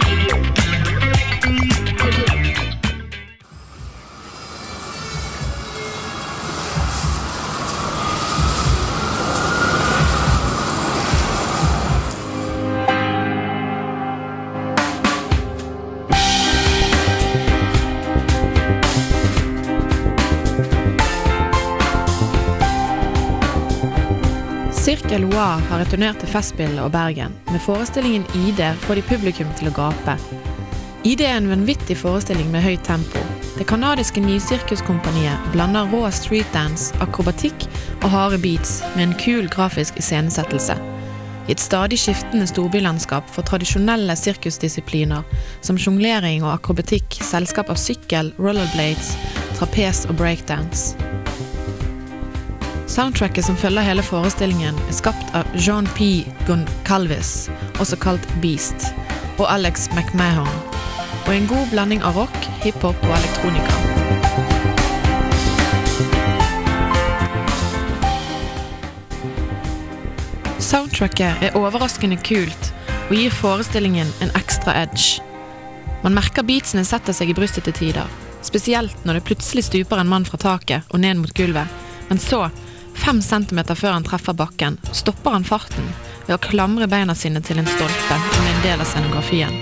Cirque 25.14 25.28
Eloi 25.28 25.62
har 25.70 25.78
returnert 25.78 26.18
til 26.18 26.30
Festspillet 26.32 26.80
og 26.82 26.92
Bergen. 26.92 27.36
Med 27.52 27.62
forestillingen 27.62 28.24
ID 28.34 28.62
får 28.82 28.98
de 28.98 29.04
publikum 29.06 29.52
til 29.60 29.70
å 29.70 29.74
gape. 29.76 30.16
ID 31.06 31.22
er 31.22 31.36
en 31.38 31.52
vanvittig 31.52 32.00
forestilling 32.00 32.50
med 32.50 32.64
høyt 32.66 32.82
tempo. 32.88 33.22
Det 33.60 33.68
kanadiske 33.70 34.24
nysirkuskompaniet 34.26 35.52
blander 35.54 35.86
rå 35.94 36.08
streetdance, 36.10 36.98
akrobatikk 37.06 37.68
og 38.02 38.10
harde 38.10 38.42
beats 38.42 38.80
med 38.96 39.06
en 39.06 39.16
kul 39.22 39.46
grafisk 39.54 40.02
iscenesettelse. 40.02 40.80
I 41.46 41.54
et 41.54 41.62
stadig 41.62 42.02
skiftende 42.02 42.50
storbylandskap 42.50 43.30
for 43.30 43.46
tradisjonelle 43.46 44.18
sirkusdisipliner 44.18 45.22
som 45.62 45.78
sjonglering 45.78 46.42
og 46.42 46.56
akrobatikk, 46.56 47.22
selskap 47.22 47.70
av 47.70 47.78
sykkel, 47.78 48.34
rollerblades, 48.42 49.14
trapes 49.60 50.08
og 50.08 50.18
breakdance. 50.18 50.98
Soundtracket 52.94 53.46
som 53.46 53.56
følger 53.58 53.82
hele 53.82 54.04
forestillingen, 54.06 54.76
er 54.86 54.94
skapt 54.94 55.32
av 55.34 55.48
Jean 55.58 55.88
P. 55.98 56.28
Goncalves, 56.46 57.48
også 57.82 57.98
kalt 57.98 58.26
Beast, 58.44 58.92
og 59.40 59.48
Alex 59.50 59.88
McMahon, 59.96 60.52
og 61.26 61.32
en 61.34 61.48
god 61.50 61.72
blanding 61.72 62.04
av 62.06 62.20
rock, 62.22 62.36
hiphop 62.62 63.00
og 63.08 63.16
elektronika. 63.16 63.80
Soundtracket 70.62 71.48
er 71.48 71.58
overraskende 71.58 72.20
kult 72.22 72.70
og 73.08 73.16
gir 73.18 73.34
forestillingen 73.34 74.12
en 74.22 74.36
ekstra 74.38 74.76
edge. 74.84 75.24
Man 76.06 76.14
merker 76.14 76.46
beatsene 76.46 76.86
setter 76.86 77.18
seg 77.18 77.34
i 77.34 77.38
brystet 77.42 77.66
til 77.66 77.74
tider, 77.80 78.14
spesielt 78.46 79.02
når 79.02 79.18
det 79.18 79.26
plutselig 79.32 79.66
stuper 79.72 79.98
en 79.98 80.14
mann 80.14 80.30
fra 80.30 80.38
taket 80.38 80.94
og 80.94 81.02
ned 81.02 81.24
mot 81.24 81.34
gulvet, 81.34 81.82
men 82.12 82.22
så 82.22 82.52
Fem 82.94 83.22
centimeter 83.22 83.76
før 83.76 83.98
han 83.98 84.06
treffer 84.08 84.34
bakken, 84.34 84.78
stopper 84.92 85.36
han 85.36 85.46
farten 85.48 85.90
ved 86.28 86.36
å 86.38 86.42
klamre 86.42 86.88
beina 86.88 87.16
sine 87.16 87.42
til 87.44 87.60
en 87.60 87.68
stolpe 87.68 88.18
som 88.20 88.46
er 88.46 88.54
en 88.54 88.66
del 88.66 88.84
av 88.84 88.90
scenografien. 88.90 89.56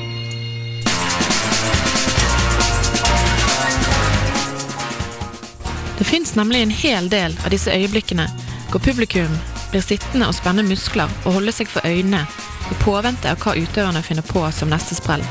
Det 5.97 6.05
fins 6.05 6.35
nemlig 6.35 6.61
en 6.61 6.73
hel 6.73 7.09
del 7.09 7.35
av 7.45 7.51
disse 7.53 7.73
øyeblikkene 7.73 8.25
hvor 8.71 8.81
publikum 8.81 9.33
blir 9.71 9.83
sittende 9.85 10.27
og 10.29 10.35
spenne 10.35 10.63
muskler 10.65 11.11
og 11.25 11.35
holde 11.37 11.53
seg 11.55 11.69
for 11.69 11.85
øynene 11.85 12.23
i 12.71 12.77
påvente 12.81 13.29
av 13.29 13.41
hva 13.43 13.53
utøverne 13.59 14.01
finner 14.05 14.25
på 14.25 14.43
som 14.55 14.71
neste 14.71 14.97
sprell. 14.97 15.23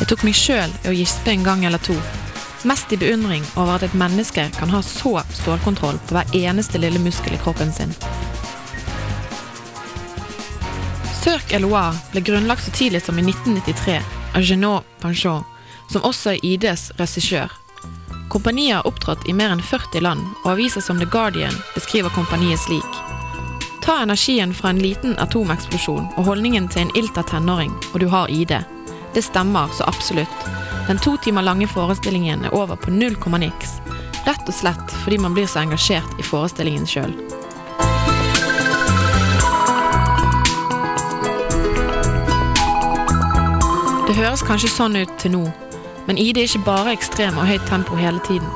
Jeg 0.00 0.08
tok 0.10 0.24
meg 0.24 0.36
sjøl 0.36 0.72
i 0.82 0.90
å 0.90 0.96
gispe 0.96 1.32
en 1.32 1.44
gang 1.44 1.64
eller 1.68 1.82
to, 1.84 1.96
Mest 2.62 2.92
i 2.92 2.96
beundring 2.96 3.44
over 3.56 3.74
at 3.74 3.82
et 3.82 3.94
menneske 3.94 4.50
kan 4.58 4.70
ha 4.70 4.82
så 4.82 5.22
stålkontroll 5.32 5.98
på 6.06 6.16
hver 6.16 6.34
eneste 6.36 6.78
lille 6.78 7.00
muskel 7.00 7.34
i 7.34 7.40
kroppen 7.40 7.72
sin. 7.72 7.94
Cirque 11.22 11.56
Eloire 11.56 11.96
ble 12.12 12.20
grunnlagt 12.24 12.64
så 12.64 12.72
tidlig 12.76 13.02
som 13.04 13.18
i 13.18 13.24
1993 13.24 13.96
av 14.34 14.44
Genot 14.44 14.84
Panchon, 15.00 15.44
som 15.92 16.04
også 16.04 16.34
er 16.34 16.44
IDs 16.44 16.90
regissør. 17.00 17.52
Kompaniet 18.30 18.76
har 18.76 18.86
opptrådt 18.86 19.28
i 19.28 19.34
mer 19.34 19.52
enn 19.52 19.62
40 19.64 20.04
land, 20.04 20.20
og 20.44 20.52
aviser 20.52 20.84
som 20.84 21.00
The 21.00 21.08
Guardian 21.10 21.56
beskriver 21.74 22.12
kompaniet 22.14 22.60
slik. 22.62 23.00
Ta 23.82 24.02
energien 24.04 24.52
fra 24.54 24.70
en 24.70 24.82
liten 24.84 25.16
atomeksplosjon 25.18 26.12
og 26.14 26.28
holdningen 26.28 26.68
til 26.68 26.86
en 26.86 26.92
ilter 26.96 27.26
tenåring, 27.26 27.72
og 27.92 28.00
du 28.04 28.06
har 28.12 28.30
ID. 28.30 28.54
Det 29.14 29.22
stemmer 29.22 29.68
så 29.74 29.84
absolutt. 29.84 30.46
Den 30.86 30.98
to 30.98 31.16
timer 31.16 31.42
lange 31.42 31.66
forestillingen 31.66 32.44
er 32.44 32.54
over 32.54 32.76
på 32.76 32.90
null 32.90 33.16
komma 33.16 33.38
niks. 33.38 33.78
Rett 34.26 34.48
og 34.48 34.54
slett 34.54 34.96
fordi 35.02 35.18
man 35.18 35.34
blir 35.34 35.46
så 35.50 35.62
engasjert 35.64 36.18
i 36.18 36.26
forestillingen 36.26 36.86
sjøl. 36.86 37.14
Det 44.10 44.16
høres 44.18 44.42
kanskje 44.42 44.70
sånn 44.70 44.98
ut 44.98 45.12
til 45.22 45.34
nå, 45.36 45.44
men 46.08 46.18
ID 46.18 46.42
er 46.42 46.48
ikke 46.48 46.66
bare 46.66 46.94
ekstrem 46.96 47.38
og 47.38 47.46
høyt 47.46 47.66
tempo 47.70 47.98
hele 47.98 48.18
tiden. 48.26 48.50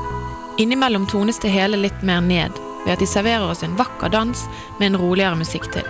Innimellom 0.59 1.07
tones 1.07 1.39
det 1.43 1.51
hele 1.51 1.79
litt 1.79 2.03
mer 2.03 2.19
ned, 2.23 2.51
ved 2.83 2.97
at 2.97 3.03
de 3.03 3.07
serverer 3.07 3.47
oss 3.47 3.63
en 3.63 3.75
vakker 3.79 4.11
dans 4.11 4.45
med 4.79 4.91
en 4.91 4.99
roligere 4.99 5.39
musikk 5.39 5.71
til. 5.71 5.87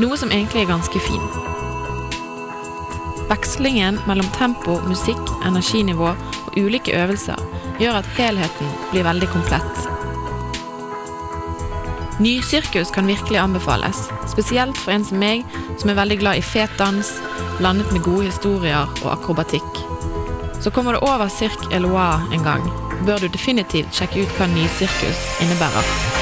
Noe 0.00 0.20
som 0.20 0.32
egentlig 0.32 0.66
er 0.66 0.72
ganske 0.74 1.04
fint. 1.08 1.61
Vekslingen 3.32 3.96
mellom 4.06 4.26
tempo, 4.36 4.74
musikk, 4.84 5.20
energinivå 5.46 6.10
og 6.12 6.56
ulike 6.60 6.92
øvelser 6.92 7.40
gjør 7.80 8.02
at 8.02 8.10
helheten 8.18 8.72
blir 8.90 9.06
veldig 9.06 9.28
komplett. 9.32 9.86
Nysirkus 12.20 12.92
kan 12.92 13.08
virkelig 13.08 13.40
anbefales, 13.40 14.04
spesielt 14.28 14.76
for 14.76 14.92
en 14.92 15.06
som 15.08 15.22
meg, 15.22 15.46
som 15.80 15.88
er 15.88 15.96
veldig 16.02 16.18
glad 16.20 16.42
i 16.42 16.44
fet 16.44 16.76
dans, 16.78 17.14
blandet 17.56 17.88
med 17.94 18.04
gode 18.04 18.28
historier 18.28 18.84
og 19.00 19.08
akrobatikk. 19.14 19.80
Så 20.60 20.70
kommer 20.70 20.92
du 20.92 21.00
over 21.00 21.32
Cirque 21.32 21.72
Eloire 21.72 22.28
en 22.36 22.44
gang, 22.44 22.68
bør 23.08 23.24
du 23.24 23.32
definitivt 23.32 23.96
sjekke 23.96 24.26
ut 24.26 24.36
hva 24.36 24.50
nysirkus 24.52 25.24
innebærer. 25.40 26.21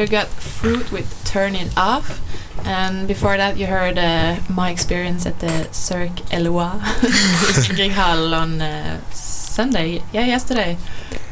You 0.00 0.06
got 0.06 0.28
Fruit 0.28 0.90
with 0.92 1.06
Turn 1.24 1.54
It 1.54 1.76
Off. 1.76 2.20
And 2.64 3.06
before 3.08 3.36
that, 3.36 3.56
you 3.56 3.66
heard 3.66 3.98
uh, 3.98 4.36
my 4.48 4.70
experience 4.70 5.26
at 5.26 5.40
the 5.40 5.68
Cirque 5.72 6.20
Eloi 6.32 6.72
in 6.72 7.76
Grieghall 7.76 8.32
on 8.36 8.60
uh, 8.60 9.00
Sunday. 9.12 10.02
Yeah, 10.12 10.26
yesterday. 10.26 10.76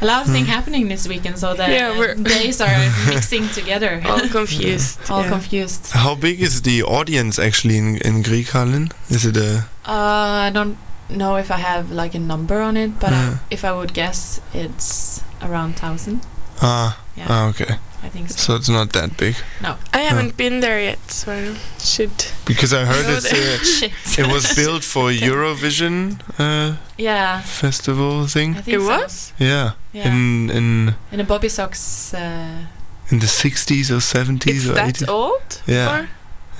A 0.01 0.07
lot 0.07 0.27
of 0.27 0.33
things 0.33 0.49
happening 0.49 0.89
this 0.89 1.07
weekend, 1.09 1.39
so 1.39 1.55
the 1.55 1.69
Yeah, 1.69 2.15
days 2.23 2.61
are 2.61 2.79
mixing 3.09 3.49
together. 3.51 4.03
All 4.07 4.21
confused. 4.29 4.99
All 5.11 5.23
yeah. 5.23 5.29
confused. 5.31 5.91
How 5.93 6.15
big 6.15 6.41
is 6.41 6.63
the 6.63 6.83
audience 6.83 7.39
actually 7.39 7.77
in 7.79 7.97
in 8.05 8.23
Grieghallen? 8.23 8.93
Is 9.11 9.25
it 9.25 9.37
a 9.37 9.65
Uh, 9.87 10.49
I 10.49 10.51
don't 10.53 10.77
know 11.09 11.37
if 11.37 11.51
I 11.51 11.57
have 11.59 11.91
like 12.03 12.15
a 12.17 12.21
number 12.21 12.61
on 12.61 12.77
it, 12.77 12.91
but 13.01 13.11
Yeah. 13.11 13.31
I, 13.31 13.55
if 13.55 13.65
I 13.65 13.73
would 13.73 13.93
guess, 13.95 14.41
it's 14.55 15.23
around 15.43 15.75
thousand. 15.77 16.21
ah 16.63 16.97
Yeah, 17.17 17.27
ah 17.31 17.49
okay? 17.49 17.77
I 18.03 18.09
think 18.11 18.29
so. 18.31 18.37
So 18.37 18.57
it's 18.57 18.69
not 18.69 18.93
that 18.93 19.17
big 19.17 19.35
No, 19.61 19.77
I 19.93 19.99
haven't 19.99 20.37
been 20.37 20.61
there 20.61 20.81
yet, 20.81 21.11
so 21.11 21.33
I 21.33 21.55
should. 21.79 22.11
because 22.47 22.73
I 22.73 22.85
heard 22.85 23.07
Go 23.07 23.17
it's 23.17 23.31
there. 23.31 23.91
uh, 23.91 24.23
it 24.29 24.33
was 24.33 24.55
built 24.55 24.85
for 24.85 25.11
Eurovision 25.29 26.21
uh, 26.39 26.77
yeah, 26.97 27.41
festival 27.43 28.27
thing. 28.27 28.57
I 28.57 28.61
think 28.63 28.77
It 28.77 28.81
so. 28.81 28.87
was? 28.87 29.33
Yeah, 29.39 29.71
Yeah. 29.93 30.07
in 30.13 30.51
in 30.51 30.95
In 31.13 31.21
a 31.21 31.25
Bobbysocks. 31.25 32.13
Uh, 32.15 32.67
in 33.11 33.19
the 33.21 33.27
60s 33.27 33.91
or 33.91 34.01
70s 34.01 34.47
It's 34.47 34.67
or 34.69 34.75
that 34.75 34.95
80s. 34.95 35.09
old? 35.09 35.63
Yeah. 35.67 35.89
Or- 36.01 36.09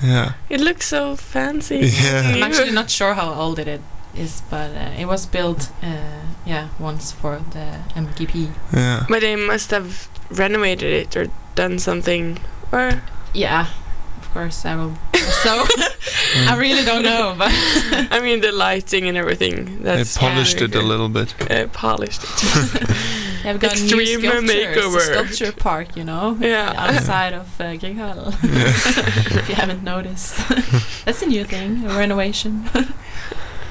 Yeah. 0.01 0.31
It 0.49 0.61
looks 0.61 0.87
so 0.87 1.15
fancy. 1.15 1.75
Yeah. 2.03 2.33
I'm 2.35 2.43
actually 2.43 2.71
not 2.71 2.89
sure 2.89 3.13
how 3.15 3.33
old 3.33 3.59
it 3.59 3.81
is, 4.15 4.41
but 4.49 4.71
uh, 4.71 4.99
it 5.01 5.05
was 5.07 5.25
built, 5.27 5.69
uh, 5.83 6.23
yeah, 6.45 6.67
once 6.79 7.11
for 7.21 7.39
the 7.51 7.65
MGP. 7.95 8.49
Yeah. 8.73 9.05
But 9.09 9.19
they 9.21 9.35
must 9.35 9.71
have 9.71 10.07
renovated 10.31 10.91
it 10.93 11.15
or 11.17 11.27
done 11.55 11.79
something. 11.79 12.39
Or 12.71 13.01
Yeah, 13.33 13.67
of 14.21 14.29
course 14.33 14.65
I 14.65 14.75
will. 14.75 14.93
So 15.43 15.63
I 16.47 16.55
really 16.57 16.83
don't 16.83 17.03
know, 17.03 17.35
but 17.37 17.51
I 18.11 18.19
mean 18.21 18.41
the 18.41 18.51
lighting 18.51 19.07
and 19.07 19.15
everything. 19.17 19.83
They 19.83 19.97
That's 19.97 20.17
polished 20.17 20.59
very 20.59 20.71
it 20.71 20.75
a 20.75 20.81
little 20.81 21.07
bit. 21.09 21.35
Uh, 21.51 21.67
polished 21.67 22.23
it. 22.23 22.87
they've 23.43 23.59
got 23.59 23.73
Extreme 23.73 24.21
new 24.21 24.29
sculptures, 24.29 24.49
makeover. 24.51 24.99
sculpture 25.01 25.51
park, 25.51 25.95
you 25.95 26.03
know, 26.03 26.35
Yeah. 26.41 26.73
outside 26.75 27.33
of 27.33 27.47
uh, 27.61 27.75
Grieghallen. 27.77 28.33
Yeah. 28.43 29.39
if 29.39 29.49
you 29.49 29.55
haven't 29.55 29.83
noticed, 29.83 30.37
that's 31.05 31.21
a 31.21 31.27
new 31.27 31.43
thing, 31.45 31.85
a 31.85 31.89
renovation. 31.97 32.65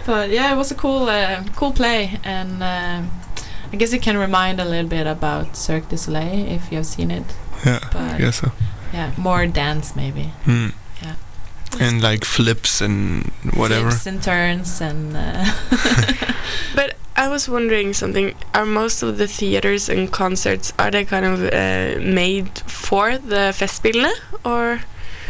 but 0.07 0.31
yeah, 0.31 0.53
it 0.53 0.57
was 0.57 0.71
a 0.71 0.75
cool, 0.77 1.09
uh, 1.09 1.43
cool 1.57 1.73
play, 1.73 2.19
and 2.25 2.63
um, 2.63 3.11
I 3.73 3.77
guess 3.77 3.93
it 3.93 4.03
can 4.03 4.17
remind 4.17 4.61
a 4.61 4.65
little 4.65 4.89
bit 4.89 5.07
about 5.07 5.57
Cirque 5.57 5.89
du 5.89 5.97
Soleil 5.97 6.47
if 6.49 6.71
you 6.71 6.77
have 6.79 6.87
seen 6.87 7.11
it. 7.11 7.25
Yeah. 7.67 7.81
I 7.95 8.19
guess 8.19 8.37
so. 8.41 8.53
yeah, 8.93 9.13
more 9.17 9.47
dance 9.47 9.95
maybe. 9.97 10.33
Hmm. 10.45 10.69
Yeah. 11.03 11.15
And 11.81 12.01
like 12.03 12.25
flips 12.25 12.81
and 12.81 13.31
whatever. 13.55 13.91
Flips 13.91 14.07
and 14.07 14.23
turns 14.23 14.81
and. 14.81 15.17
Uh, 15.17 15.45
But 16.75 16.97
I 17.17 17.29
was 17.29 17.49
wondering 17.49 17.93
something. 17.95 18.35
Are 18.55 18.65
most 18.65 19.03
of 19.03 19.19
the 19.19 19.27
theaters 19.27 19.89
and 19.89 20.11
concerts 20.11 20.73
are 20.79 20.91
they 20.91 21.05
kind 21.05 21.25
of 21.27 21.41
uh, 21.43 22.01
made 22.01 22.59
for 22.67 23.19
the 23.19 23.53
Festspillene 23.53 24.15
or? 24.45 24.81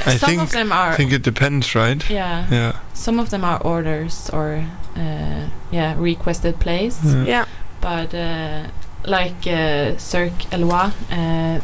I 0.07 0.16
some 0.16 0.29
think- 0.31 0.42
of 0.42 0.51
them 0.53 0.70
are. 0.70 0.92
I 0.92 0.96
think 0.96 1.12
it 1.12 1.22
depends, 1.22 1.74
right? 1.74 2.09
yeah. 2.11 2.46
Yeah. 2.51 2.72
Some 2.94 3.18
of 3.18 3.31
them 3.31 3.42
are 3.44 3.61
orders 3.62 4.31
or 4.33 4.64
uh, 4.96 5.48
yeah 5.72 5.94
requested 5.98 6.59
plays, 6.61 6.98
Yeah. 7.05 7.24
Yeah. 7.27 7.44
But 7.88 8.14
uh, 8.14 8.62
like 9.16 9.46
uh, 9.46 9.96
Cirque 9.98 10.42
Eloi, 10.53 10.90
uh, 11.11 11.61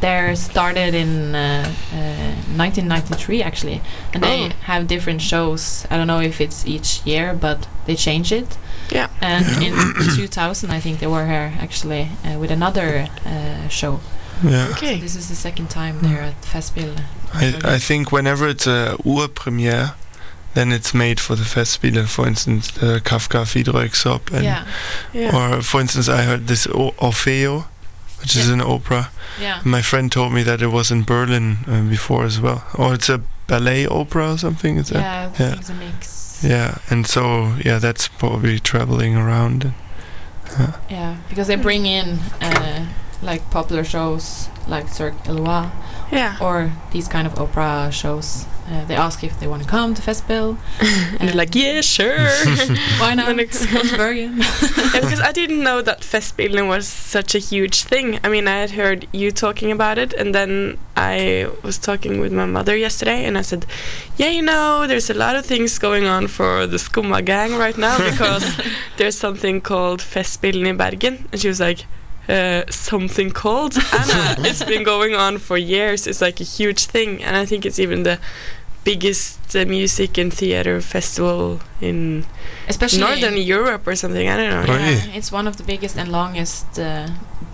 they're 0.00 0.34
started 0.36 0.94
in 0.94 1.34
uh, 1.34 1.64
uh, 1.92 2.56
1993 2.56 3.42
actually, 3.42 3.80
and 4.14 4.22
they 4.22 4.38
Oh. 4.46 4.52
have 4.72 4.86
different 4.86 5.20
shows. 5.20 5.86
I 5.90 5.96
don't 5.96 6.06
know 6.06 6.20
if 6.20 6.40
it's 6.40 6.66
each 6.66 6.90
year, 7.06 7.34
but 7.34 7.58
they 7.86 7.96
change 7.96 8.32
it. 8.40 8.56
Yeah. 8.94 9.08
And 9.20 9.44
in 9.62 9.74
2000, 10.16 10.70
I 10.70 10.80
think 10.80 10.98
they 10.98 11.06
were 11.06 11.26
here 11.26 11.52
actually 11.60 12.08
uh, 12.24 12.38
with 12.40 12.50
another 12.50 13.06
uh, 13.26 13.68
show. 13.68 14.00
Yeah. 14.42 14.70
Okay. 14.72 14.98
This 15.00 15.16
is 15.16 15.26
the 15.28 15.34
second 15.36 15.68
time 15.68 15.94
they're 16.02 16.22
at 16.30 16.40
Festspiel. 16.42 16.92
I, 17.34 17.74
I 17.74 17.78
think 17.78 18.10
whenever 18.12 18.48
it's 18.48 18.66
a 18.66 18.96
Urpremiere, 19.04 19.92
then 20.58 20.72
it's 20.72 20.92
made 20.92 21.20
for 21.20 21.36
the 21.36 21.44
Festspiele. 21.44 22.06
For 22.08 22.26
instance, 22.26 22.70
the 22.72 23.00
Kafka 23.00 23.44
Fiedroexop. 23.46 24.32
And 24.34 24.44
yeah, 24.44 24.64
Yeah. 25.12 25.36
Or, 25.36 25.62
for 25.62 25.80
instance, 25.80 26.08
I 26.08 26.22
heard 26.22 26.46
this 26.48 26.66
o- 26.66 26.94
Orfeo, 26.98 27.64
which 28.20 28.34
is 28.36 28.48
an 28.50 28.60
opera. 28.60 29.10
yeah. 29.40 29.60
My 29.64 29.82
friend 29.82 30.10
told 30.10 30.32
me 30.32 30.42
that 30.42 30.60
it 30.60 30.70
was 30.72 30.90
in 30.90 31.04
Berlin 31.04 31.58
uh, 31.68 31.82
before 31.88 32.24
as 32.24 32.40
well. 32.40 32.60
Or 32.74 32.94
it's 32.94 33.08
a 33.08 33.20
ballet 33.46 33.86
opera 33.86 34.32
or 34.32 34.38
something. 34.38 34.76
Is? 34.78 34.90
Yeah, 34.90 35.30
Yeah. 35.38 35.54
it's 35.58 35.70
a 35.70 35.74
mix. 35.74 36.42
Yeah, 36.42 36.78
and 36.90 37.06
so 37.06 37.54
yeah, 37.64 37.78
that's 37.80 38.08
probably 38.08 38.58
traveling 38.60 39.16
around. 39.16 39.72
Yeah, 40.90 41.16
because 41.28 41.46
they 41.46 41.56
bring 41.56 41.86
in 41.86 42.18
uh, 42.40 42.86
like 43.22 43.42
popular 43.50 43.84
shows 43.84 44.48
like 44.66 44.88
Cirque 44.88 45.14
Eloi 45.28 45.66
Yeah. 46.10 46.36
or 46.40 46.72
these 46.92 47.08
kind 47.08 47.26
of 47.26 47.38
opera 47.38 47.90
shows. 47.92 48.46
Uh, 48.70 48.84
they 48.84 48.94
ask 48.94 49.24
if 49.24 49.40
they 49.40 49.46
want 49.46 49.62
to 49.62 49.68
come 49.68 49.94
to 49.94 50.02
Festspiel. 50.02 50.58
And 51.18 51.20
they're 51.28 51.34
like, 51.34 51.54
yeah, 51.54 51.80
sure. 51.80 52.18
Why 52.98 53.14
not? 53.14 53.34
Then 53.34 53.48
Come 53.48 53.88
Bergen. 53.96 54.36
yeah, 54.38 55.00
because 55.00 55.20
I 55.22 55.32
didn't 55.32 55.62
know 55.62 55.80
that 55.80 56.00
Festspillene 56.02 56.68
was 56.68 56.86
such 56.86 57.34
a 57.34 57.38
huge 57.38 57.84
thing. 57.84 58.20
I 58.22 58.28
mean, 58.28 58.46
I 58.46 58.58
had 58.58 58.72
heard 58.72 59.06
you 59.10 59.30
talking 59.30 59.72
about 59.72 59.96
it, 59.96 60.12
and 60.12 60.34
then 60.34 60.76
I 60.96 61.48
was 61.62 61.78
talking 61.78 62.20
with 62.20 62.30
my 62.32 62.44
mother 62.44 62.76
yesterday, 62.76 63.24
and 63.24 63.38
I 63.38 63.42
said, 63.42 63.64
"Yeah, 64.18 64.28
you 64.28 64.42
know, 64.42 64.86
there's 64.86 65.08
a 65.08 65.14
lot 65.14 65.34
of 65.34 65.46
things 65.46 65.78
going 65.78 66.04
on 66.04 66.26
for 66.28 66.66
the 66.66 66.76
Skumma 66.76 67.24
gang 67.24 67.56
right 67.56 67.78
now 67.78 67.96
because 68.10 68.44
there's 68.98 69.16
something 69.16 69.62
called 69.62 70.00
Festspillene 70.00 70.66
in 70.66 70.76
Bergen," 70.76 71.26
and 71.32 71.40
she 71.40 71.48
was 71.48 71.60
like. 71.60 71.86
Uh, 72.28 72.62
something 72.70 73.30
called 73.30 73.74
Anna. 73.92 74.36
it's 74.48 74.62
been 74.62 74.82
going 74.84 75.14
on 75.14 75.38
for 75.38 75.56
years. 75.56 76.06
It's 76.06 76.20
like 76.20 76.40
a 76.40 76.44
huge 76.44 76.84
thing, 76.84 77.22
and 77.24 77.36
I 77.36 77.46
think 77.46 77.64
it's 77.64 77.78
even 77.78 78.02
the 78.02 78.18
biggest 78.84 79.54
uh, 79.56 79.64
music 79.66 80.18
and 80.18 80.32
theater 80.32 80.80
festival 80.80 81.60
in 81.80 82.24
Especially 82.68 83.00
Northern 83.00 83.34
in- 83.34 83.42
Europe 83.46 83.86
or 83.86 83.96
something. 83.96 84.28
I 84.28 84.36
don't 84.36 84.50
know. 84.50 84.74
Really? 84.74 84.94
yeah, 84.94 85.16
it's 85.18 85.32
one 85.32 85.46
of 85.48 85.56
the 85.56 85.62
biggest 85.62 85.96
and 85.96 86.10
longest. 86.12 86.78
Uh, 86.78 87.08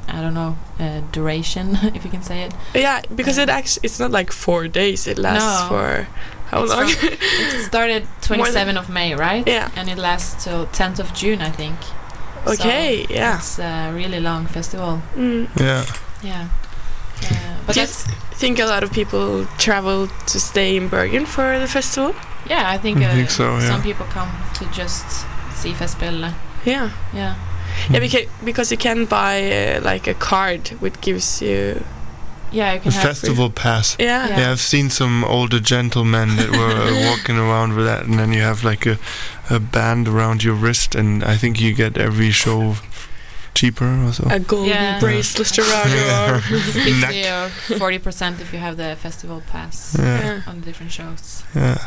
I 0.08 0.20
don't 0.20 0.34
know 0.34 0.56
uh, 0.80 1.00
duration, 1.12 1.76
if 1.94 2.04
you 2.04 2.10
can 2.10 2.22
say 2.22 2.42
it. 2.42 2.52
Yeah, 2.74 3.00
because 3.14 3.38
it 3.38 3.48
actually 3.48 3.84
it's 3.86 3.98
not 4.00 4.10
like 4.10 4.32
four 4.32 4.68
days. 4.68 5.06
It 5.06 5.18
lasts 5.18 5.62
No. 5.62 5.68
for 5.68 6.06
how 6.50 6.62
It's 6.64 6.72
long? 6.72 6.86
It 6.88 7.64
started 7.64 8.02
27th 8.22 8.76
of 8.78 8.88
May, 8.90 9.14
right? 9.14 9.46
Yeah. 9.46 9.70
And 9.76 9.88
it 9.88 9.98
lasts 9.98 10.44
till 10.44 10.66
10th 10.66 10.98
of 10.98 11.14
June, 11.14 11.40
I 11.40 11.50
think. 11.50 11.76
Okay, 12.46 13.04
So 13.06 13.14
yeah. 13.14 13.36
It's 13.38 13.58
a 13.58 13.92
really 13.94 14.20
long 14.20 14.46
festival. 14.46 15.00
Mm. 15.16 15.48
Yeah, 15.60 15.84
Yeah. 16.22 16.48
Uh, 17.22 17.56
but 17.66 17.74
Do 17.74 17.80
you 17.80 17.86
that's 17.86 18.04
think 18.40 18.58
a 18.58 18.66
lot 18.66 18.82
of 18.82 18.90
people 18.92 19.46
travel 19.58 20.08
to 20.26 20.40
stay 20.40 20.76
in 20.76 20.88
Bergen 20.88 21.26
for 21.26 21.58
the 21.58 21.66
festival? 21.66 22.14
yeah. 22.50 22.74
I 22.74 22.78
think, 22.78 22.98
I 22.98 23.04
uh, 23.06 23.14
think 23.14 23.30
so, 23.30 23.44
yeah. 23.58 23.68
some 23.68 23.82
people 23.82 24.06
come 24.06 24.28
to 24.54 24.64
just 24.72 25.06
see 25.54 25.72
Festspiel. 25.72 26.32
Yeah, 26.66 26.90
Yeah. 27.14 27.34
yeah, 27.90 28.00
because 28.00 28.26
because 28.44 28.70
you 28.74 28.78
can 28.78 29.06
buy 29.06 29.36
uh, 29.52 29.80
like 29.92 30.10
a 30.10 30.14
card 30.14 30.68
which 30.80 31.00
gives 31.00 31.40
you 31.42 31.82
Yeah, 32.54 32.72
you 32.72 32.78
a 32.78 32.82
can 32.82 32.92
have 32.92 33.02
festival 33.02 33.50
pass. 33.50 33.96
yeah. 33.98 34.28
Yeah. 34.28 34.38
Yeah, 34.40 34.50
I've 34.52 34.60
seen 34.60 34.90
some 34.90 35.24
older 35.24 35.60
gentlemen 35.60 36.36
that 36.36 36.50
were 36.50 36.76
uh, 36.82 37.10
walking 37.10 37.36
around 37.38 37.74
with 37.76 37.86
that, 37.86 38.04
and 38.06 38.18
then 38.18 38.32
you 38.32 38.42
have 38.42 38.64
like 38.64 38.86
a, 38.86 38.96
a 39.50 39.58
band 39.58 40.08
around 40.08 40.42
your 40.44 40.54
wrist, 40.54 40.94
and 40.94 41.22
I 41.24 41.36
think 41.36 41.60
you 41.60 41.74
get 41.74 41.98
every 41.98 42.30
show 42.30 42.76
cheaper 43.54 43.86
or 44.04 44.12
so. 44.12 44.24
a 44.30 44.38
golden 44.40 44.68
Yeah. 44.70 45.00
bracelet 45.00 45.58
around 45.58 45.90
your 45.96 46.10
arm. 46.10 46.40
50 46.72 47.00
Neck. 47.00 47.14
or 47.32 47.50
40% 47.78 48.40
if 48.40 48.52
you 48.52 48.58
have 48.58 48.76
the 48.76 48.96
festival 48.96 49.42
pass 49.52 49.96
Yeah, 49.98 50.04
Yeah. 50.20 50.40
on 50.50 50.60
the 50.60 50.66
different 50.66 50.92
shows. 50.92 51.44
yeah. 51.54 51.78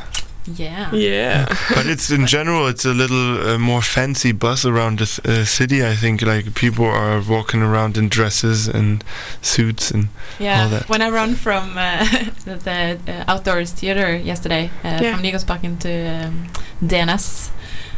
Yeah. 0.55 0.91
Yeah. 0.93 1.45
But 1.75 1.85
it's 1.85 2.09
in 2.09 2.25
general, 2.27 2.67
it's 2.67 2.85
a 2.85 2.93
little 2.93 3.49
uh, 3.49 3.57
more 3.57 3.81
fancy 3.81 4.31
buzz 4.33 4.65
around 4.65 4.99
the 4.99 5.05
c- 5.05 5.21
uh, 5.25 5.45
city. 5.45 5.83
I 5.85 5.95
think 5.95 6.21
like 6.21 6.53
people 6.53 6.85
are 6.85 7.21
walking 7.21 7.61
around 7.61 7.97
in 7.97 8.09
dresses 8.09 8.67
and 8.67 9.03
suits 9.41 9.91
and 9.91 10.03
all 10.39 10.45
Yeah, 10.45 10.67
that. 10.69 10.87
when 10.89 11.01
I 11.01 11.09
run 11.09 11.35
from 11.35 11.77
uh, 11.77 12.05
the, 12.45 12.55
the 12.63 12.97
uh, 13.11 13.23
outdoors 13.27 13.71
theater 13.73 14.15
yesterday, 14.15 14.69
uh, 14.83 14.99
Yeah. 15.01 15.13
from 15.15 15.23
Nygårdsparken 15.23 15.79
to 15.79 15.89
um, 16.27 16.47
DNS, 16.81 17.49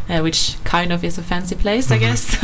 uh, 0.09 0.19
which 0.23 0.55
kind 0.63 0.91
of 0.91 1.03
is 1.03 1.17
a 1.17 1.21
fancy 1.23 1.55
place, 1.55 1.91
I 1.91 1.97
Mhm. 1.97 1.99
guess. 1.99 2.37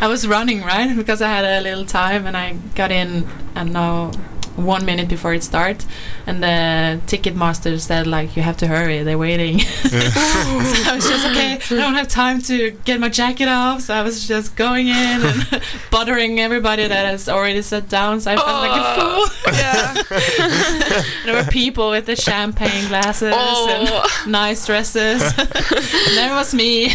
I 0.00 0.06
was 0.08 0.26
running 0.26 0.62
right 0.64 0.96
because 0.96 1.20
I 1.20 1.28
had 1.28 1.44
a 1.44 1.60
little 1.60 1.84
time, 1.84 2.26
and 2.26 2.36
I 2.36 2.56
got 2.74 2.90
in. 2.90 3.26
and 3.54 3.72
don't 3.72 3.72
know 3.72 4.10
one 4.56 4.84
minute 4.84 5.08
before 5.08 5.34
it 5.34 5.42
starts, 5.42 5.86
and 6.26 6.42
the 6.42 7.00
ticket 7.06 7.34
master 7.36 7.78
said 7.78 8.06
like 8.06 8.36
you 8.36 8.42
have 8.42 8.56
to 8.58 8.66
hurry, 8.66 9.02
they're 9.02 9.18
waiting. 9.18 9.58
so 9.60 9.88
I 9.98 10.92
was 10.94 11.08
just 11.08 11.26
okay. 11.26 11.54
I 11.54 11.80
don't 11.80 11.94
have 11.94 12.08
time 12.08 12.40
to 12.42 12.70
get 12.84 13.00
my 13.00 13.08
jacket 13.08 13.48
off, 13.48 13.82
so 13.82 13.94
I 13.94 14.02
was 14.02 14.26
just 14.26 14.56
going 14.56 14.88
in 14.88 14.94
and 14.94 15.62
bothering 15.90 16.40
everybody 16.40 16.86
that 16.86 17.06
has 17.06 17.28
already 17.28 17.62
sat 17.62 17.88
down. 17.88 18.20
So 18.20 18.32
I 18.32 18.36
felt 18.36 18.48
like 18.48 18.70
a 18.70 18.84
oh. 18.84 19.26
fool. 19.26 19.52
Yeah. 19.52 19.94
there 21.24 21.34
were 21.34 21.50
people 21.50 21.90
with 21.90 22.06
the 22.06 22.16
champagne 22.16 22.88
glasses 22.88 23.32
Oh. 23.36 23.68
and 24.24 24.32
nice 24.32 24.64
dresses. 24.66 25.22
and 25.22 26.16
there 26.16 26.34
was 26.34 26.54
me. 26.54 26.90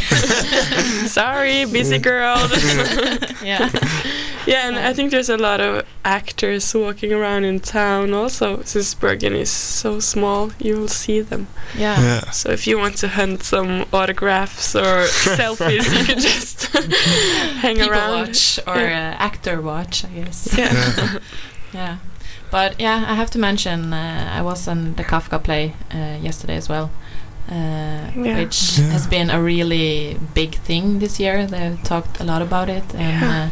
Sorry, 1.08 1.66
busy 1.66 2.00
girl. 2.00 2.38
yeah. 3.44 3.70
Yeah, 4.48 4.68
and 4.68 4.78
I 4.78 4.94
think 4.94 5.12
there's 5.12 5.30
a 5.30 5.38
lot 5.38 5.60
of 5.60 5.84
actors 6.06 6.74
walking 6.74 7.12
around 7.14 7.44
in 7.46 7.60
town 7.60 8.14
also. 8.14 8.62
Since 8.64 8.94
Bergen 8.96 9.36
is 9.36 9.50
so 9.52 10.00
small, 10.00 10.52
you 10.60 10.78
will 10.80 10.88
see 10.88 11.22
them. 11.22 11.48
Yeah. 11.78 12.00
Yeah. 12.02 12.32
So 12.32 12.50
if 12.52 12.66
you 12.68 12.78
want 12.80 12.96
to 12.98 13.08
hunt 13.10 13.44
some 13.44 13.86
autographs 13.92 14.74
or 14.76 15.04
selfies, 15.38 15.86
you 16.00 16.06
can 16.06 16.20
just 16.20 16.64
hang 17.62 17.76
People 17.76 17.92
around. 17.92 18.28
watch 18.28 18.60
or 18.66 18.78
Yeah. 18.78 19.16
uh, 19.20 19.24
actor 19.24 19.62
watch, 19.62 20.06
I 20.06 20.10
guess. 20.24 20.48
Yeah. 20.58 21.20
Yeah. 21.74 21.98
But 22.50 22.80
yeah, 22.80 23.04
I 23.12 23.16
have 23.16 23.30
to 23.32 23.40
mention 23.40 23.94
uh, 23.94 24.32
I 24.40 24.42
was 24.42 24.68
on 24.70 24.96
the 24.96 25.04
Kafka 25.04 25.38
play 25.44 25.74
uh, 25.94 26.18
yesterday 26.24 26.56
as 26.56 26.70
well, 26.70 26.90
uh, 27.52 27.54
Yeah. 28.16 28.38
which 28.40 28.78
Yeah. 28.80 28.92
has 28.94 29.06
been 29.08 29.30
a 29.30 29.42
really 29.42 30.18
big 30.34 30.56
thing 30.56 31.00
this 31.00 31.20
year. 31.20 31.46
They've 31.46 31.78
talked 31.84 32.22
a 32.22 32.24
lot 32.24 32.42
about 32.42 32.70
it, 32.70 32.84
and 32.96 33.22
Yeah. 33.22 33.44
uh, 33.44 33.50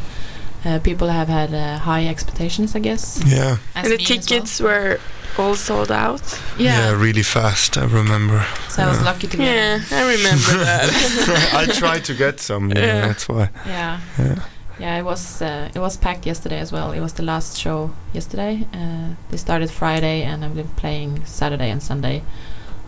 uh, 0.65 0.79
people 0.79 1.07
have 1.09 1.27
had 1.27 1.53
uh, 1.53 1.77
high 1.79 2.07
expectations, 2.07 2.75
I 2.75 2.79
guess. 2.79 3.21
Yeah. 3.25 3.57
as 3.75 3.85
and 3.85 3.93
the 3.93 3.97
me 3.97 4.03
as 4.03 4.09
well. 4.09 4.19
tickets 4.19 4.59
were 4.59 4.99
all 5.37 5.55
sold 5.55 5.91
out. 5.91 6.41
Yeah. 6.57 6.79
yeah. 6.91 7.01
really 7.01 7.23
fast. 7.23 7.77
I 7.77 7.85
remember. 7.85 8.45
So 8.69 8.83
I 8.83 8.87
was 8.87 8.97
Yeah. 8.97 9.03
lucky 9.11 9.27
to 9.27 9.37
get. 9.37 9.45
Yeah, 9.45 9.99
I 9.99 10.15
remember 10.15 10.63
that. 10.65 11.53
I 11.53 11.65
tried 11.79 12.03
to 12.05 12.13
get 12.13 12.39
some. 12.39 12.69
Yeah, 12.71 12.79
Yeah. 12.85 13.07
that's 13.07 13.27
why. 13.27 13.49
Yeah. 13.65 13.99
Yeah. 14.19 14.35
Yeah, 14.79 14.99
it 14.99 15.03
was 15.05 15.41
uh, 15.41 15.69
it 15.75 15.79
was 15.79 15.95
packed 15.97 16.25
yesterday 16.25 16.59
as 16.59 16.71
well. 16.71 16.91
It 16.91 16.99
was 16.99 17.13
the 17.13 17.23
last 17.23 17.57
show 17.57 17.91
yesterday. 18.13 18.65
Uh, 18.73 19.15
they 19.29 19.37
started 19.37 19.69
Friday, 19.71 20.23
and 20.23 20.43
I've 20.43 20.55
been 20.55 20.67
playing 20.75 21.23
Saturday 21.25 21.69
and 21.71 21.81
Sunday. 21.81 22.21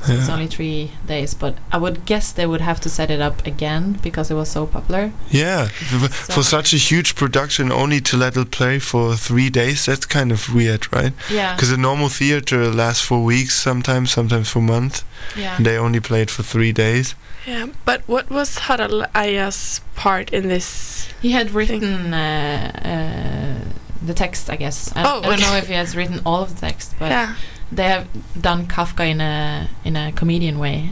So 0.06 0.14
it's 0.14 0.30
only 0.30 0.48
three 0.48 0.92
days, 1.06 1.34
but 1.34 1.56
I 1.72 1.78
would 1.78 2.06
guess 2.06 2.32
they 2.32 2.46
would 2.46 2.62
have 2.62 2.80
to 2.82 2.90
set 2.90 3.10
it 3.12 3.20
up 3.22 3.46
again 3.48 3.94
because 4.04 4.32
it 4.32 4.36
was 4.36 4.50
so 4.50 4.66
popular. 4.66 5.12
Yeah, 5.30 5.68
f- 5.72 6.14
for 6.34 6.44
such 6.44 6.74
a 6.74 6.78
huge 6.78 7.16
production, 7.16 7.72
only 7.72 8.00
to 8.02 8.18
let 8.18 8.38
it 8.38 8.52
play 8.52 8.80
for 8.80 9.16
three 9.16 9.50
days, 9.50 9.86
that's 9.86 10.06
kind 10.06 10.32
of 10.32 10.54
weird, 10.54 10.92
right? 10.94 11.14
Yeah, 11.30 11.56
Because 11.56 11.72
a 11.72 11.78
normal 11.78 12.10
theater 12.10 12.70
lasts 12.72 13.04
for 13.06 13.24
weeks 13.24 13.56
sometimes, 13.60 14.12
sometimes 14.12 14.50
for 14.50 14.62
months. 14.62 15.04
yeah. 15.36 15.58
And 15.58 15.66
they 15.66 15.78
only 15.78 16.00
played 16.00 16.30
for 16.30 16.44
three 16.44 16.72
days. 16.72 17.16
yeah, 17.48 17.68
but 17.86 18.02
what 18.08 18.30
was 18.30 18.58
Harald 18.60 19.06
Eia's 19.16 19.82
part 19.96 20.30
in 20.32 20.48
this? 20.48 21.08
He 21.22 21.32
had 21.32 21.52
written 21.52 22.14
uh, 22.14 22.72
uh, 22.86 23.70
the 24.06 24.14
text, 24.14 24.50
I 24.50 24.56
guess. 24.58 24.92
I, 24.96 25.04
Oh, 25.04 25.20
I 25.24 25.30
don't 25.30 25.42
know 25.42 25.56
if 25.58 25.68
he 25.68 25.74
has 25.74 25.96
written 25.96 26.22
all 26.26 26.44
of 26.44 26.54
the 26.56 26.62
text, 26.62 26.94
but 27.00 27.10
yeah. 27.10 27.36
They 27.72 27.84
have 27.90 28.08
done 28.40 28.66
Kafka 28.68 29.06
in 29.10 29.22
a 29.22 29.68
in 29.84 29.96
a 29.96 30.12
comedian 30.12 30.60
way. 30.60 30.90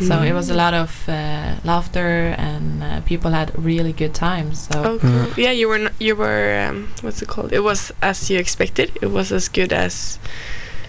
So 0.00 0.22
it 0.22 0.32
was 0.32 0.48
a 0.48 0.54
lot 0.54 0.72
of 0.72 1.06
uh, 1.10 1.56
laughter, 1.62 2.34
and 2.38 2.82
uh, 2.82 3.00
people 3.02 3.32
had 3.32 3.52
really 3.62 3.92
good 3.92 4.14
times. 4.14 4.66
So 4.72 4.82
Oh, 4.82 4.98
cool. 4.98 5.26
Yeah, 5.36 5.50
you 5.52 5.68
were. 5.68 5.74
N- 5.76 5.94
you 5.98 6.16
were. 6.16 6.66
Um, 6.70 6.88
what's 7.02 7.20
it 7.20 7.28
called? 7.28 7.52
It 7.52 7.60
was 7.60 7.92
as 8.00 8.30
you 8.30 8.38
expected. 8.38 8.96
It 9.02 9.10
was 9.10 9.30
as 9.30 9.50
good 9.50 9.74
as. 9.74 10.18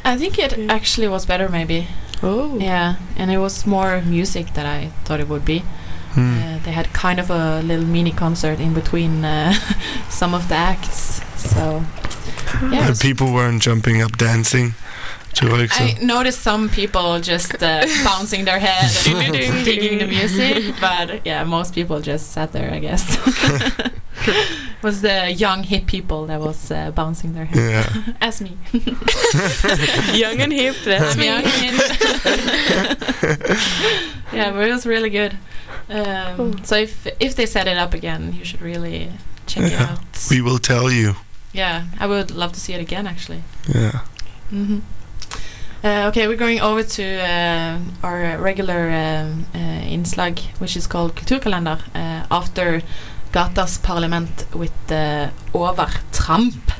I 0.05 0.15
think 0.17 0.39
it 0.39 0.57
Yeah. 0.57 0.71
actually 0.73 1.09
was 1.09 1.25
better, 1.25 1.49
maybe. 1.49 1.87
Oh. 2.23 2.57
Yeah, 2.57 2.95
and 3.17 3.29
it 3.31 3.39
was 3.39 3.65
more 3.67 4.01
music 4.01 4.53
that 4.53 4.65
I 4.65 4.91
thought 5.03 5.19
it 5.19 5.27
would 5.27 5.43
be. 5.43 5.59
Hmm. 6.13 6.39
Uh, 6.39 6.59
they 6.63 6.71
had 6.71 6.93
kind 6.93 7.19
of 7.19 7.29
a 7.29 7.61
little 7.63 7.85
mini 7.85 8.11
concert 8.13 8.59
in 8.61 8.73
between 8.73 9.25
uh, 9.25 9.53
some 10.09 10.33
of 10.33 10.47
the 10.47 10.55
acts. 10.55 11.19
So 11.35 11.83
yeah, 12.61 12.79
it 12.79 12.79
And 12.79 12.89
was- 12.89 13.01
people 13.01 13.33
weren't 13.33 13.61
jumping 13.61 14.01
up 14.01 14.15
dancing 14.17 14.73
to 15.35 15.47
like 15.47 15.71
so. 15.71 15.83
I 15.83 15.97
noticed 16.01 16.41
some 16.41 16.69
people 16.69 17.19
just 17.21 17.53
uh, 17.63 17.85
bouncing 18.03 18.45
their 18.45 18.59
head 18.59 18.91
and 19.07 19.33
digging 19.65 19.99
the 19.99 20.07
music, 20.07 20.75
but 20.81 21.25
yeah, 21.25 21.43
most 21.43 21.73
people 21.73 21.99
just 22.01 22.31
sat 22.31 22.51
there. 22.51 22.71
I 22.73 22.79
guess 22.79 23.17
was 24.83 25.01
the 25.01 25.31
young 25.31 25.63
hip 25.63 25.85
people 25.87 26.25
that 26.27 26.39
was 26.39 26.71
uh, 26.71 26.91
bouncing 26.91 27.33
their 27.33 27.45
head, 27.45 27.57
Yeah. 27.57 28.13
as 28.21 28.41
me. 28.41 28.57
Young 30.13 30.39
and 30.41 30.53
hip. 30.53 30.75
That's 30.85 31.15
me. 31.17 31.25
Young 31.25 31.43
and 31.45 31.77
yeah, 34.33 34.51
but 34.51 34.67
it 34.67 34.71
was 34.71 34.85
really 34.85 35.09
good. 35.09 35.37
Um, 35.89 36.35
Cool. 36.37 36.53
So 36.63 36.75
if 36.75 37.07
if 37.19 37.35
they 37.35 37.45
set 37.45 37.67
it 37.67 37.77
up 37.77 37.93
again, 37.93 38.33
you 38.33 38.45
should 38.45 38.61
really 38.61 39.11
check 39.47 39.71
it 39.71 39.79
out. 39.79 39.99
We 40.29 40.41
will 40.41 40.59
tell 40.59 40.91
you. 40.91 41.15
Yeah, 41.53 41.85
I 41.99 42.07
would 42.07 42.31
love 42.31 42.51
to 42.53 42.59
see 42.59 42.73
it 42.73 42.81
again 42.81 43.07
actually. 43.07 43.43
Yeah. 43.67 44.01
hmm 44.49 44.79
Uh, 45.83 46.05
okay, 46.09 46.27
we're 46.27 46.37
going 46.37 46.61
over 46.61 46.83
to 46.83 47.03
uh, 47.03 47.79
our 48.03 48.37
regular 48.37 48.91
um, 48.91 49.47
uh, 49.55 49.57
inslag, 49.89 50.39
which 50.59 50.77
is 50.77 50.85
called 50.85 51.15
Kulturkalender, 51.15 51.79
uh, 51.95 52.23
after 52.29 52.83
Gatas 53.31 53.79
Parlament 53.81 54.45
with 54.53 54.91
uh, 54.91 55.29
Overtramp. 55.53 56.53
Det 56.67 56.70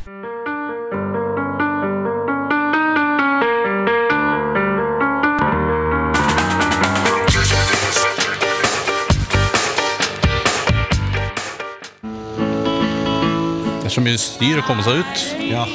er 13.92 13.98
så 13.98 14.04
mye 14.06 14.20
styr 14.20 14.60
å 14.62 14.66
komme 14.66 14.84
seg 14.86 15.02
ut. 15.04 15.24
Ja. 15.44 15.66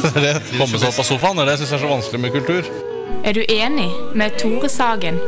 komme 0.60 0.78
seg 0.78 0.88
opp 0.88 1.02
av 1.02 1.06
sofaen, 1.06 1.42
det 1.44 1.58
syns 1.60 1.72
jeg 1.74 1.78
er 1.78 1.84
så 1.84 1.90
vanskelig 1.90 2.22
med 2.22 2.36
kultur. 2.36 2.70
Er 3.26 3.34
du 3.36 3.42
enig 3.44 3.90
med 4.16 4.38
Tore 4.40 4.70
Sagen? 4.72 5.18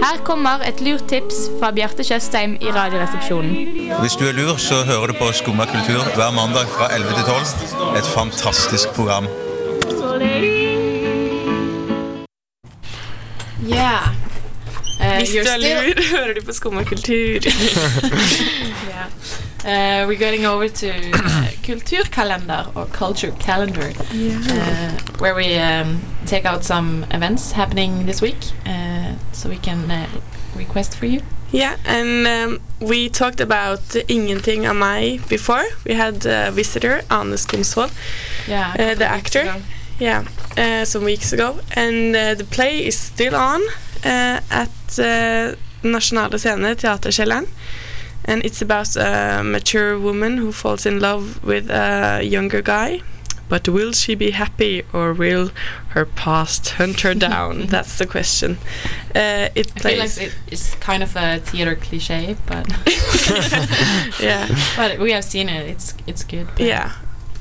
Her 0.00 0.20
kommer 0.24 0.62
et 0.64 0.80
lurt 0.84 1.08
tips 1.10 1.48
fra 1.58 1.72
Bjarte 1.74 2.04
Tjøstheim 2.06 2.54
i 2.62 2.72
Radioresepsjonen. 2.72 3.90
Hvis 4.00 4.16
du 4.16 4.24
er 4.28 4.36
lur, 4.36 4.54
så 4.62 4.84
hører 4.86 5.12
du 5.12 5.18
på 5.18 5.28
Skumma 5.36 5.66
kultur 5.68 6.04
hver 6.14 6.32
mandag 6.36 6.70
fra 6.76 6.88
11 6.94 7.16
til 7.18 7.24
12. 7.32 7.96
Et 7.98 8.12
fantastisk 8.14 8.94
program. 8.96 9.28
Yeah. 13.66 14.14
Uh, 15.00 15.18
Hvis 15.18 15.34
du 15.34 15.38
er 15.38 15.58
still- 15.58 15.66
lur, 15.66 16.04
hører 16.16 16.34
du 16.38 16.44
på 16.46 16.52
Skumma 16.56 16.84
kultur. 16.84 17.40
yeah. 18.88 19.10
Uh, 19.66 20.04
we're 20.06 20.16
going 20.18 20.46
over 20.46 20.68
to 20.68 20.88
uh, 20.88 21.48
Kulturkalender 21.64 22.70
or 22.76 22.86
Culture 22.86 23.32
Calendar, 23.40 23.90
uh, 24.12 24.92
where 25.18 25.34
we 25.34 25.56
um, 25.56 26.00
take 26.24 26.44
out 26.44 26.62
some 26.62 27.04
events 27.10 27.50
happening 27.50 28.06
this 28.06 28.22
week, 28.22 28.36
so 29.32 29.48
we 29.48 29.56
can 29.56 30.06
request 30.54 30.96
for 30.96 31.06
you. 31.06 31.20
Yeah, 31.50 31.76
and 31.84 32.26
um, 32.28 32.60
we 32.80 33.08
talked 33.08 33.40
about 33.40 33.96
Ingenting 34.08 34.68
av 34.68 34.76
meg 34.76 35.28
before. 35.28 35.64
We 35.84 35.94
had 35.94 36.24
a 36.26 36.52
visitor, 36.52 37.02
Ane 37.10 37.36
Skomsvold, 37.36 37.90
Yeah, 38.46 38.94
the 38.94 39.06
actor. 39.06 39.62
Yeah, 39.98 40.24
some 40.84 41.04
weeks 41.04 41.32
ago. 41.32 41.58
And 41.74 42.14
the 42.14 42.46
play 42.48 42.86
is 42.86 42.96
still 42.96 43.34
on 43.34 43.62
at 44.04 44.70
Nasjonale 45.82 46.38
Scene, 46.38 46.76
Teaterkjelleren. 46.76 47.48
And 48.26 48.44
it's 48.44 48.60
about 48.60 48.96
a 48.96 49.42
mature 49.44 49.98
woman 49.98 50.38
who 50.38 50.52
falls 50.52 50.84
in 50.84 51.00
love 51.00 51.42
with 51.44 51.70
a 51.70 52.22
younger 52.22 52.62
guy. 52.62 53.00
But 53.48 53.68
will 53.68 53.92
she 53.92 54.16
be 54.16 54.32
happy 54.32 54.82
or 54.92 55.12
will 55.12 55.52
her 55.90 56.04
past 56.04 56.70
hunt 56.70 57.02
her 57.02 57.14
down? 57.30 57.66
That's 57.66 57.96
the 57.96 58.06
question. 58.06 58.58
Uh, 59.14 59.48
it 59.54 59.72
I 59.76 59.80
feel 59.80 59.98
like 60.00 60.20
it, 60.20 60.34
it's 60.48 60.74
kind 60.74 61.02
of 61.04 61.14
a 61.14 61.38
theater 61.38 61.76
cliche, 61.76 62.36
but 62.46 62.66
yeah. 64.20 64.48
but 64.76 64.98
we 64.98 65.12
have 65.12 65.24
seen 65.24 65.48
it. 65.48 65.70
It's 65.70 65.94
it's 66.08 66.24
good. 66.24 66.48
Yeah, 66.58 66.90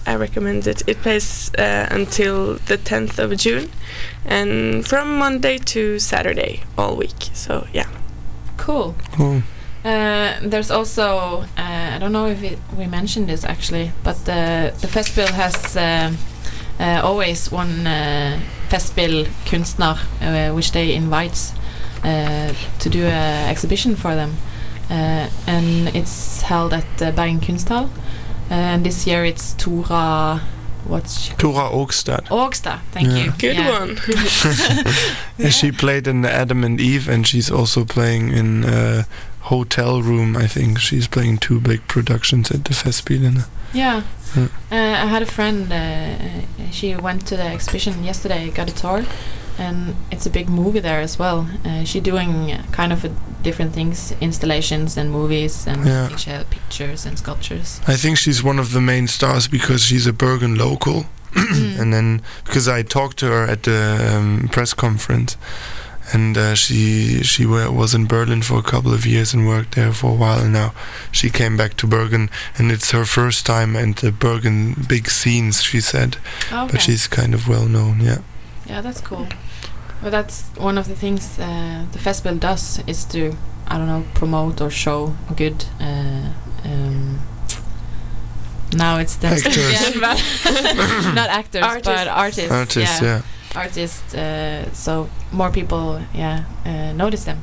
I 0.06 0.16
recommend 0.16 0.68
it. 0.68 0.84
It 0.88 1.02
plays 1.02 1.52
uh, 1.58 1.88
until 1.90 2.56
the 2.68 2.78
10th 2.78 3.18
of 3.18 3.36
June 3.38 3.72
and 4.24 4.86
from 4.88 5.18
Monday 5.18 5.58
to 5.58 5.98
Saturday 5.98 6.62
all 6.78 6.96
week. 6.96 7.32
So, 7.34 7.68
yeah. 7.74 7.88
Cool. 8.58 8.96
Cool. 9.14 9.42
Uh, 9.86 10.40
there's 10.50 10.72
also 10.72 11.44
uh, 11.58 11.96
I 11.96 12.00
don't 12.00 12.12
know 12.12 12.26
if 12.26 12.42
it, 12.44 12.58
we 12.78 12.88
mentioned 12.88 13.28
this 13.30 13.44
actually, 13.46 13.92
but 14.04 14.16
the 14.26 14.74
the 14.82 14.88
festival 14.88 15.32
has 15.34 15.78
uh, 15.78 16.12
uh, 16.80 17.02
always 17.04 17.52
one 17.52 17.86
uh, 17.88 18.40
festival 18.70 19.26
kunstner 19.46 19.98
uh, 20.22 20.56
which 20.56 20.72
they 20.72 20.96
invite 20.96 21.54
uh, 22.04 22.52
to 22.80 22.90
do 22.90 23.04
a 23.06 23.50
exhibition 23.52 23.96
for 23.96 24.16
them, 24.16 24.32
uh, 24.90 25.30
and 25.48 25.96
it's 25.96 26.42
held 26.42 26.74
at 26.74 27.02
uh, 27.02 27.12
Bergen 27.12 27.40
Kunsthall. 27.40 27.90
And 28.50 28.84
this 28.86 29.08
year 29.08 29.26
it's 29.26 29.54
Tora 29.58 30.40
what's 30.88 31.20
she? 31.20 31.34
Tora 31.38 31.70
Åkstad. 31.70 32.28
Ågsta, 32.30 32.80
thank 32.92 33.08
Yeah. 33.08 33.26
you. 33.26 33.32
Good 33.40 33.56
Yeah. 33.56 33.80
one. 33.82 33.98
Yeah, 35.38 35.50
She 35.60 35.72
played 35.72 36.08
in 36.08 36.26
Adam 36.26 36.64
and 36.64 36.80
Eve, 36.82 37.14
and 37.14 37.28
she's 37.28 37.52
also 37.52 37.86
playing 37.86 38.32
in 38.34 38.64
uh, 38.66 39.04
Hotel 39.46 40.02
Room. 40.02 40.36
I 40.36 40.48
think 40.48 40.80
she's 40.80 41.08
playing 41.08 41.38
two 41.40 41.60
big 41.60 41.88
productions 41.88 42.52
at 42.52 42.64
the 42.66 42.74
Festspielen. 42.74 43.46
Yeah. 43.74 44.04
Mm. 44.34 44.50
Uh, 44.72 45.04
I 45.04 45.06
had 45.08 45.22
a 45.22 45.26
friend, 45.26 45.72
uh, 45.72 46.72
she 46.72 46.96
went 46.96 47.26
to 47.28 47.38
the 47.38 47.44
exhibition 47.44 48.04
yesterday, 48.04 48.50
got 48.52 48.70
a 48.70 48.74
tour, 48.76 49.06
and 49.58 49.96
it's 50.12 50.26
a 50.26 50.30
big 50.30 50.50
movie 50.50 50.82
there 50.82 51.00
as 51.02 51.18
well. 51.20 51.48
Uh, 51.64 51.84
she's 51.86 52.04
doing 52.04 52.52
uh, 52.52 52.64
kind 52.72 52.92
of 52.92 53.06
different 53.44 53.74
things, 53.74 54.14
installations 54.20 54.98
and 54.98 55.10
movies, 55.12 55.68
and 55.68 55.86
Yeah. 55.86 56.10
I 56.12 56.16
she 56.18 56.30
had 56.32 56.50
pictures 56.50 57.06
and 57.06 57.18
sculptures. 57.18 57.80
I 57.88 57.96
think 57.98 58.18
she's 58.18 58.44
one 58.44 58.60
of 58.60 58.72
the 58.72 58.82
main 58.82 59.08
stars 59.08 59.48
because 59.48 59.84
she's 59.84 60.08
a 60.08 60.14
Bergen 60.14 60.56
local. 60.56 61.06
and 61.80 61.94
then 61.94 62.22
because 62.46 62.68
I 62.80 62.82
talked 62.84 63.18
to 63.20 63.26
her 63.28 63.46
at 63.52 63.64
the 63.64 64.16
um, 64.16 64.48
press 64.52 64.74
conference, 64.74 65.36
and 66.14 66.38
uh, 66.38 66.56
she 66.56 67.24
she 67.24 67.46
was 67.46 67.94
in 67.94 68.06
Berlin 68.08 68.42
for 68.44 68.58
a 68.60 68.64
couple 68.64 68.94
of 68.94 69.06
years 69.06 69.34
and 69.34 69.48
worked 69.48 69.76
there 69.76 69.92
for 69.94 70.12
a 70.12 70.16
while, 70.16 70.40
and 70.40 70.54
now 70.54 70.74
she 71.12 71.30
came 71.30 71.58
back 71.58 71.76
to 71.78 71.88
Bergen, 71.88 72.30
and 72.58 72.72
it's 72.72 72.92
her 72.92 73.06
first 73.06 73.46
time 73.46 73.76
at 73.76 73.98
the 73.98 74.12
Bergen 74.12 74.74
big 74.88 75.10
scenes. 75.10 75.62
She 75.64 75.82
said, 75.82 76.18
Okay. 76.52 76.72
but 76.72 76.82
she's 76.82 77.08
kind 77.08 77.34
of 77.34 77.48
well 77.48 77.68
known. 77.68 78.00
Yeah. 78.02 78.20
Yeah, 78.68 78.82
that's 78.82 79.02
cool. 79.02 79.28
Well, 80.02 80.12
that's 80.12 80.44
one 80.58 80.78
of 80.80 80.88
the 80.88 80.96
things 80.96 81.40
uh, 81.40 81.86
the 81.92 82.00
festival 82.00 82.38
does 82.38 82.80
is 82.88 83.06
to, 83.06 83.36
I 83.68 83.78
don't 83.78 83.88
know, 83.88 84.04
promote 84.14 84.62
or 84.62 84.70
show 84.70 85.16
good. 85.36 85.66
Uh, 85.80 86.32
um, 86.66 87.20
now 88.74 88.98
it's 89.00 89.16
the 89.16 89.28
Actors. 89.28 89.56
Yeah, 89.72 90.00
but- 90.00 91.14
not 91.16 91.30
actors, 91.30 91.62
but 91.62 92.08
Artists. 92.08 92.10
artists. 92.10 92.52
Artists, 92.52 93.02
yeah. 93.02 93.22
Artists. 93.56 94.14
Uh, 94.14 94.72
so 94.74 95.10
more 95.32 95.50
people, 95.52 96.02
yeah, 96.14 96.44
uh, 96.66 96.94
notice 96.94 97.24
them. 97.26 97.40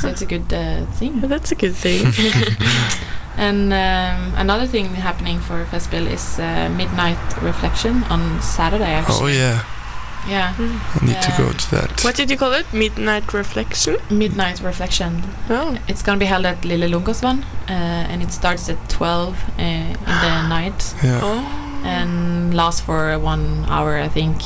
So 0.00 0.08
it's 0.08 0.22
a 0.22 0.26
good 0.26 0.52
uh, 0.52 0.84
thing. 0.98 1.20
That's 1.28 1.52
a 1.52 1.54
good 1.54 1.74
thing. 1.74 2.12
And 3.38 3.70
um, 3.70 4.32
another 4.38 4.66
thing 4.66 4.86
happening 4.94 5.40
for 5.40 5.62
festival 5.66 6.06
is 6.06 6.38
uh, 6.38 6.70
midnight 6.74 7.18
reflection 7.42 8.02
on 8.04 8.40
Saturday. 8.40 8.94
Actually, 8.94 9.16
Oh 9.20 9.26
yeah, 9.26 9.62
yeah. 10.26 10.54
I 10.58 11.04
need 11.04 11.20
to 11.20 11.34
go 11.36 11.52
to 11.52 11.70
that. 11.72 12.02
what 12.02 12.14
did 12.16 12.30
you 12.30 12.38
call 12.38 12.54
it? 12.54 12.64
Midnight 12.72 13.34
reflection? 13.34 13.98
Midnight 14.10 14.62
Reflection. 14.62 15.22
Oh. 15.50 15.76
It's 15.86 16.02
gonna 16.02 16.18
be 16.18 16.24
held 16.24 16.46
at 16.46 16.64
Lille 16.64 16.88
Lungegårdsvann, 16.88 17.42
uh, 17.68 17.72
and 18.10 18.22
it 18.22 18.32
starts 18.32 18.70
at 18.70 18.78
12 18.88 19.36
uh, 19.58 19.62
in 19.62 19.92
the 20.04 20.48
night 20.56 20.94
Yeah. 21.04 21.20
Oh. 21.22 21.82
and 21.84 22.54
lasts 22.54 22.80
for 22.80 23.18
one 23.18 23.66
hour, 23.68 23.98
I 23.98 24.08
think. 24.08 24.40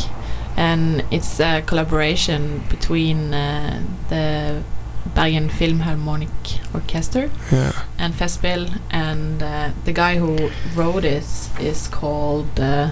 And 0.57 1.05
it's 1.11 1.41
a 1.41 1.63
collaboration 1.63 2.63
between 2.69 3.33
uh, 3.33 3.83
the 4.09 4.63
Bergen 5.15 5.49
Philharmonic 5.49 6.29
Orchestra 6.75 7.31
Yeah. 7.51 7.73
and 7.99 8.13
Festspiel, 8.15 8.79
and 8.91 9.43
uh, 9.43 9.71
the 9.85 9.93
guy 9.93 10.17
who 10.19 10.51
wrote 10.75 11.05
it 11.05 11.25
is 11.59 11.89
called. 11.89 12.61
Uh, 12.61 12.91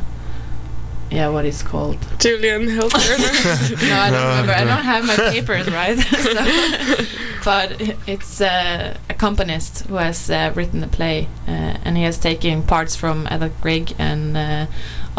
yeah, 1.10 1.28
what 1.28 1.46
is 1.46 1.62
called? 1.62 1.96
Julian 2.18 2.68
Hilton. 2.68 3.00
no, 3.88 3.96
I 3.96 4.10
don't 4.10 4.12
No, 4.12 4.28
remember. 4.28 4.52
I 4.52 4.64
don't 4.64 4.84
have 4.84 5.06
my 5.06 5.16
papers 5.16 5.66
right. 5.70 5.98
so, 5.98 7.04
but 7.44 7.80
it's 8.06 8.40
uh, 8.42 8.94
a 9.08 9.14
componist 9.14 9.86
who 9.86 9.94
has 9.94 10.30
uh, 10.30 10.52
written 10.54 10.80
the 10.80 10.86
play, 10.86 11.28
uh, 11.46 11.78
and 11.84 11.96
he 11.96 12.02
has 12.02 12.18
taken 12.18 12.62
parts 12.62 12.94
from 12.94 13.26
Edvard 13.30 13.52
Grieg 13.62 13.94
and 13.98 14.36
uh, 14.36 14.66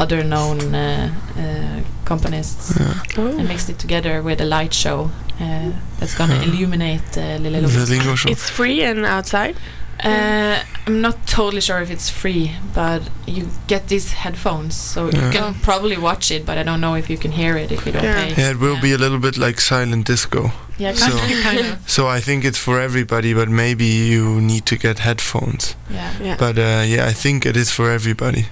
other 0.04 0.24
known 0.24 0.58
uh, 0.76 1.12
uh, 1.44 1.80
componists 2.06 2.72
and 3.18 3.48
mixed 3.48 3.70
it 3.70 3.78
together 3.80 4.22
with 4.24 4.40
a 4.42 4.46
light 4.46 4.74
show 4.74 5.00
uh, 5.42 5.72
that's 6.00 6.16
gonna 6.20 6.36
Yeah. 6.36 6.48
illuminate 6.48 7.18
uh, 7.18 7.22
Lille 7.44 7.62
The 7.62 7.68
Lungos. 7.68 7.90
Lingo 7.90 8.16
Show. 8.16 8.30
it's 8.32 8.50
free 8.50 8.80
and 8.90 9.06
outside. 9.06 9.56
Uh, 10.02 10.56
I'm 10.88 11.02
not 11.02 11.16
totally 11.28 11.62
sure 11.62 11.82
if 11.82 11.90
it's 11.92 12.10
free, 12.10 12.52
but 12.74 13.02
you 13.28 13.44
get 13.68 13.88
these 13.90 14.14
headphones, 14.24 14.74
so 14.94 15.06
you 15.08 15.30
can 15.32 15.54
probably 15.62 15.98
watch 15.98 16.32
it. 16.32 16.46
But 16.46 16.58
I 16.58 16.64
don't 16.64 16.80
know 16.80 16.96
if 16.96 17.10
you 17.10 17.18
can 17.18 17.32
hear 17.32 17.58
it 17.58 17.70
if 17.72 17.86
you 17.86 17.92
don't 17.92 18.04
Yeah. 18.04 18.24
pay. 18.34 18.42
Yeah, 18.42 18.52
it 18.52 18.60
will 18.60 18.80
be 18.82 18.94
a 18.94 18.98
little 18.98 19.20
bit 19.20 19.38
like 19.38 19.60
silent 19.62 20.08
disco. 20.08 20.52
Yeah, 20.78 20.94
kind, 20.94 21.12
So- 21.14 21.18
of, 21.18 21.44
kind 21.44 21.60
of. 21.60 21.78
So 21.86 22.08
I 22.18 22.22
think 22.22 22.44
it's 22.46 22.58
for 22.58 22.80
everybody, 22.80 23.34
but 23.34 23.50
maybe 23.50 23.86
you 23.86 24.40
need 24.42 24.66
to 24.66 24.76
get 24.78 25.00
headphones. 25.00 25.76
Yeah. 25.90 26.12
Yeah. 26.24 26.36
But 26.38 26.58
uh, 26.58 26.84
yeah, 26.88 27.10
I 27.10 27.14
think 27.14 27.46
it 27.46 27.58
is 27.58 27.70
for 27.72 27.92
everybody. 27.92 28.44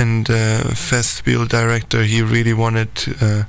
And 0.00 0.30
uh, 0.30 0.72
Festspiel 0.74 1.46
director, 1.48 2.02
he 2.04 2.22
really 2.22 2.54
wanted 2.54 2.88
uh, 3.20 3.44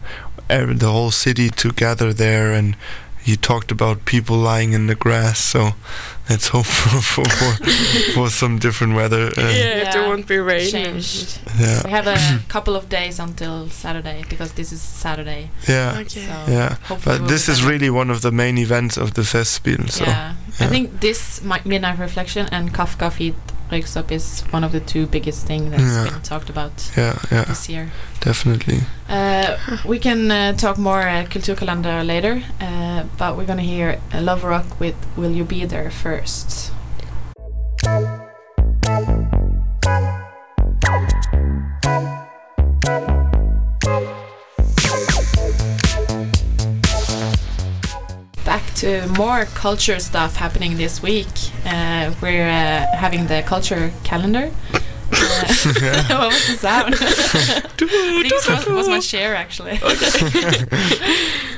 the 0.50 0.90
whole 0.92 1.12
city 1.12 1.50
to 1.50 1.72
gather 1.72 2.14
there, 2.14 2.52
and 2.52 2.76
he 3.24 3.38
talked 3.38 3.72
about 3.72 4.04
people 4.06 4.36
lying 4.36 4.74
in 4.74 4.88
the 4.88 4.96
grass. 4.96 5.40
So 5.40 5.70
let's 6.30 6.48
hope 6.50 6.66
for 6.80 7.02
for, 7.02 7.24
for, 7.30 7.52
for 8.14 8.30
some 8.30 8.58
different 8.60 8.96
weather. 8.96 9.28
Uh, 9.38 9.42
yeah, 9.42 9.84
if 9.88 9.94
there 9.94 10.08
won't 10.10 10.28
be 10.28 10.40
rain. 10.40 10.70
changed. 10.70 11.40
Yeah. 11.60 11.82
We 11.86 11.92
have 11.92 12.08
a 12.08 12.18
couple 12.54 12.76
of 12.76 12.90
days 12.90 13.20
until 13.20 13.70
Saturday 13.70 14.24
because 14.30 14.52
this 14.54 14.72
is 14.72 14.82
Saturday. 14.82 15.50
Yeah. 15.70 16.00
Okay. 16.00 16.26
So 16.26 16.52
Yeah, 16.52 16.76
but 16.90 17.06
we'll 17.06 17.28
this 17.30 17.48
is 17.48 17.60
better. 17.60 17.72
really 17.72 17.90
one 17.90 18.10
of 18.12 18.22
the 18.22 18.32
main 18.32 18.58
events 18.58 18.98
of 18.98 19.14
the 19.14 19.22
Festspiel. 19.22 19.90
So 19.90 20.04
yeah. 20.06 20.34
I 20.60 20.68
think 20.68 21.00
this 21.00 21.42
mi- 21.44 21.64
Midnight 21.66 22.00
Reflection 22.00 22.48
and 22.52 22.74
Kafka 22.74 23.10
Feed 23.12 23.36
Breaks 23.72 23.96
Up 23.96 24.12
is 24.12 24.42
one 24.52 24.66
of 24.66 24.74
the 24.74 24.82
two 24.82 25.06
biggest 25.08 25.48
things 25.48 25.72
that's 25.72 25.82
Yeah. 25.82 26.04
been 26.12 26.22
talked 26.24 26.50
about 26.50 26.74
yeah, 26.98 27.18
yeah, 27.32 27.46
this 27.46 27.70
year. 27.70 27.90
definitely. 28.20 28.80
Uh, 29.08 29.56
we 29.86 29.98
can 29.98 30.30
uh, 30.30 30.52
talk 30.58 30.78
more 30.78 31.04
uh, 31.08 31.24
Kulturkalender 31.32 32.06
later, 32.06 32.44
uh, 32.60 33.04
but 33.18 33.38
we're 33.38 33.46
gonna 33.48 33.62
hear 33.62 33.98
uh, 34.14 34.20
Love 34.22 34.44
Rock 34.44 34.78
with 34.82 34.96
Will 35.16 35.32
You 35.32 35.46
Be 35.46 35.64
There 35.64 35.90
first. 35.90 36.74
Back 48.82 49.06
to 49.06 49.08
more 49.20 49.46
culture 49.46 50.00
stuff 50.00 50.38
happening 50.38 50.78
this 50.78 51.04
week. 51.04 51.28
Uh, 51.66 52.14
we're 52.22 52.48
uh, 52.48 52.96
having 52.96 53.28
the 53.28 53.44
culture 53.46 53.92
calendar. 54.04 54.52
Uh, 54.74 54.80
what 56.10 56.32
was 56.32 56.48
the 56.48 56.56
sound? 56.58 56.96
I 56.96 56.98
think 56.98 58.32
it 58.32 58.50
was, 58.50 58.66
was 58.68 58.88
my 58.88 59.00
chair 59.00 59.36
actually. 59.36 59.80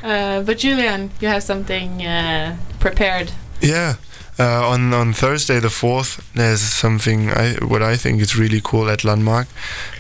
uh, 0.04 0.42
but 0.44 0.58
Julian, 0.58 1.12
you 1.22 1.30
have 1.30 1.44
something 1.44 2.06
uh, 2.06 2.58
prepared. 2.80 3.32
Yeah. 3.62 3.96
Uh, 4.40 4.68
on 4.68 4.94
on 4.94 5.14
Thursday 5.14 5.60
the 5.60 5.70
fourth, 5.70 6.28
there's 6.34 6.62
something 6.62 7.30
I 7.30 7.54
what 7.64 7.84
I 7.84 7.96
think 7.96 8.20
is 8.20 8.36
really 8.36 8.62
cool 8.64 8.90
at 8.90 9.04
Landmark 9.04 9.48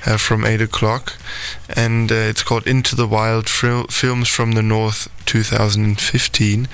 uh, 0.07 0.17
from 0.17 0.43
eight 0.43 0.61
o'clock, 0.61 1.13
and 1.75 2.11
uh, 2.11 2.15
it's 2.15 2.41
called 2.43 2.65
Into 2.67 2.95
the 2.95 3.05
Wild 3.07 3.47
Fil- 3.47 3.87
Films 3.91 4.27
from 4.29 4.53
the 4.53 4.63
North 4.63 5.07
2015, 5.25 6.67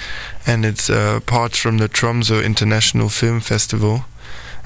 and 0.48 0.66
it's 0.66 0.90
uh, 0.90 1.20
parts 1.26 1.58
from 1.60 1.80
the 1.80 1.90
Tromsø 1.90 2.44
International 2.46 3.10
Film 3.10 3.42
Festival, 3.42 4.06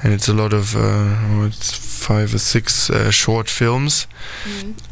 and 0.04 0.14
it's 0.14 0.28
a 0.30 0.34
lot 0.34 0.54
of 0.54 0.76
uh, 0.76 0.80
oh, 0.80 1.46
it's 1.48 1.74
five 1.74 2.34
or 2.36 2.40
six 2.40 2.92
uh, 2.92 3.10
short 3.10 3.50
films, 3.50 4.06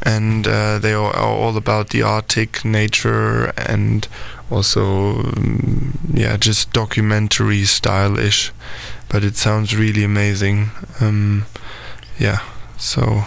and 0.01 0.47
uh, 0.47 0.79
they 0.79 0.93
are, 0.93 1.15
are 1.15 1.35
all 1.35 1.55
about 1.55 1.89
the 1.89 2.01
Arctic 2.01 2.65
nature 2.65 3.53
and 3.57 4.07
also 4.51 5.19
um, 5.19 5.97
yeah 6.13 6.37
just 6.37 6.73
documentary 6.73 7.63
style-ish 7.63 8.51
but 9.09 9.23
it 9.23 9.35
sounds 9.35 9.75
really 9.75 10.03
amazing. 10.03 10.69
Um, 10.99 11.45
yeah 12.19 12.39
so 12.77 13.25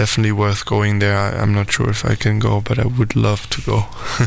definitely 0.00 0.32
worth 0.44 0.62
going 0.74 0.94
there 1.02 1.16
I, 1.26 1.28
I'm 1.42 1.52
not 1.60 1.68
sure 1.74 1.88
if 1.96 2.02
I 2.12 2.14
can 2.24 2.38
go 2.48 2.52
but 2.68 2.76
I 2.84 2.86
would 2.98 3.12
love 3.28 3.42
to 3.54 3.58
go 3.70 3.78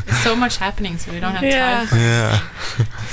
There's 0.05 0.23
so 0.29 0.35
much 0.43 0.55
happening, 0.67 0.97
so 1.01 1.05
we 1.15 1.19
don't 1.23 1.35
have 1.39 1.43
Yeah. 1.43 1.77
time. 1.79 1.87
For 1.87 1.97
yeah 2.11 2.31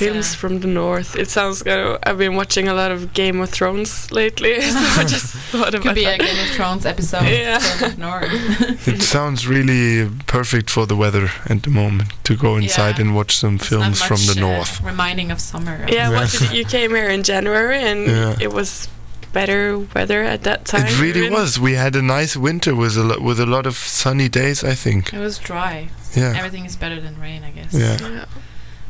Films 0.02 0.28
from 0.40 0.60
the 0.60 0.66
north. 0.82 1.10
It 1.22 1.28
sounds 1.36 1.62
kind 1.62 1.80
of. 1.80 1.98
I've 2.06 2.18
been 2.24 2.36
watching 2.42 2.66
a 2.68 2.74
lot 2.80 2.90
of 2.96 3.00
Game 3.22 3.38
of 3.44 3.48
Thrones 3.56 3.90
lately, 4.20 4.54
so 4.76 5.00
I 5.02 5.04
just 5.16 5.26
thought 5.52 5.74
about 5.74 5.82
Could 5.82 5.94
be 5.94 6.04
a. 6.14 6.18
Game 6.18 6.38
of 6.46 6.50
Thrones 6.56 6.84
episode. 6.86 7.24
Yeah. 7.26 7.58
from 7.58 7.90
up 7.92 7.98
north. 7.98 8.88
it 8.94 9.02
sounds 9.02 9.40
really 9.54 10.08
perfect 10.26 10.70
for 10.70 10.86
the 10.86 10.94
weather 11.02 11.26
at 11.52 11.62
the 11.62 11.70
moment 11.70 12.08
to 12.24 12.36
go 12.36 12.56
inside 12.56 12.94
Yeah. 12.96 13.02
and 13.02 13.14
watch 13.18 13.32
some 13.42 13.56
It's 13.56 13.70
not 13.70 13.80
films 13.82 14.02
from 14.08 14.20
the 14.30 14.34
much, 14.40 14.44
uh, 14.44 14.48
north 14.56 14.72
reminding 14.92 15.28
of 15.34 15.38
summer. 15.40 15.76
Yeah, 15.88 15.94
Yeah. 16.10 16.10
watched 16.18 16.42
it. 16.42 16.52
You 16.58 16.64
came 16.64 16.90
here 16.98 17.10
in 17.16 17.22
January, 17.22 17.80
and 17.90 18.00
Yeah. 18.06 18.36
it 18.46 18.52
was 18.58 18.88
better 19.32 19.78
weather 19.94 20.22
at 20.22 20.42
that 20.42 20.64
time. 20.64 20.86
it 20.86 21.00
really 21.00 21.20
even. 21.26 21.32
was 21.32 21.58
we 21.58 21.74
had 21.74 21.94
a 21.96 22.02
nice 22.02 22.36
winter 22.36 22.74
with 22.74 22.96
a 22.96 23.02
lo- 23.02 23.20
with 23.20 23.38
a 23.40 23.46
lot 23.46 23.66
of 23.66 23.76
sunny 23.76 24.28
days 24.28 24.64
I 24.64 24.74
think 24.74 25.12
It 25.12 25.18
was 25.20 25.38
dry. 25.38 25.88
Yeah. 26.14 26.34
Everything 26.36 26.64
is 26.64 26.76
better 26.76 27.00
than 27.00 27.20
rain, 27.20 27.42
I 27.44 27.50
guess. 27.50 27.72
Yeah. 27.74 27.98
Yeah. 28.00 28.24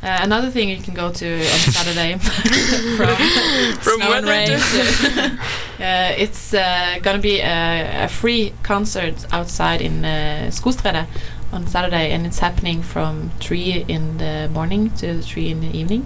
Uh, 0.01 0.19
another 0.23 0.49
thing 0.51 0.69
you 0.69 0.79
can 0.81 0.95
go 0.95 1.11
to 1.11 1.27
on 1.41 1.59
Saturday 1.77 2.17
from, 2.97 3.17
From 3.81 4.01
snow 4.01 4.13
and 4.13 4.27
rain. 4.27 4.47
to- 4.49 4.59
to- 4.59 5.39
uh, 5.85 6.13
it's 6.25 6.55
uh, 6.55 6.99
gonna 7.03 7.19
be 7.19 7.41
a, 7.41 8.05
a 8.05 8.09
free 8.09 8.53
concert 8.63 9.27
outside 9.33 9.81
in 9.81 10.05
uh, 10.05 10.51
Skostredet 10.53 11.07
on 11.53 11.67
Saturday, 11.67 12.13
and 12.13 12.27
it's 12.27 12.39
happening 12.39 12.83
from 12.83 13.31
three 13.41 13.85
in 13.89 14.19
the 14.19 14.49
morning 14.53 14.91
to 14.99 15.21
three 15.23 15.49
in 15.51 15.61
the 15.61 15.77
evening. 15.77 16.05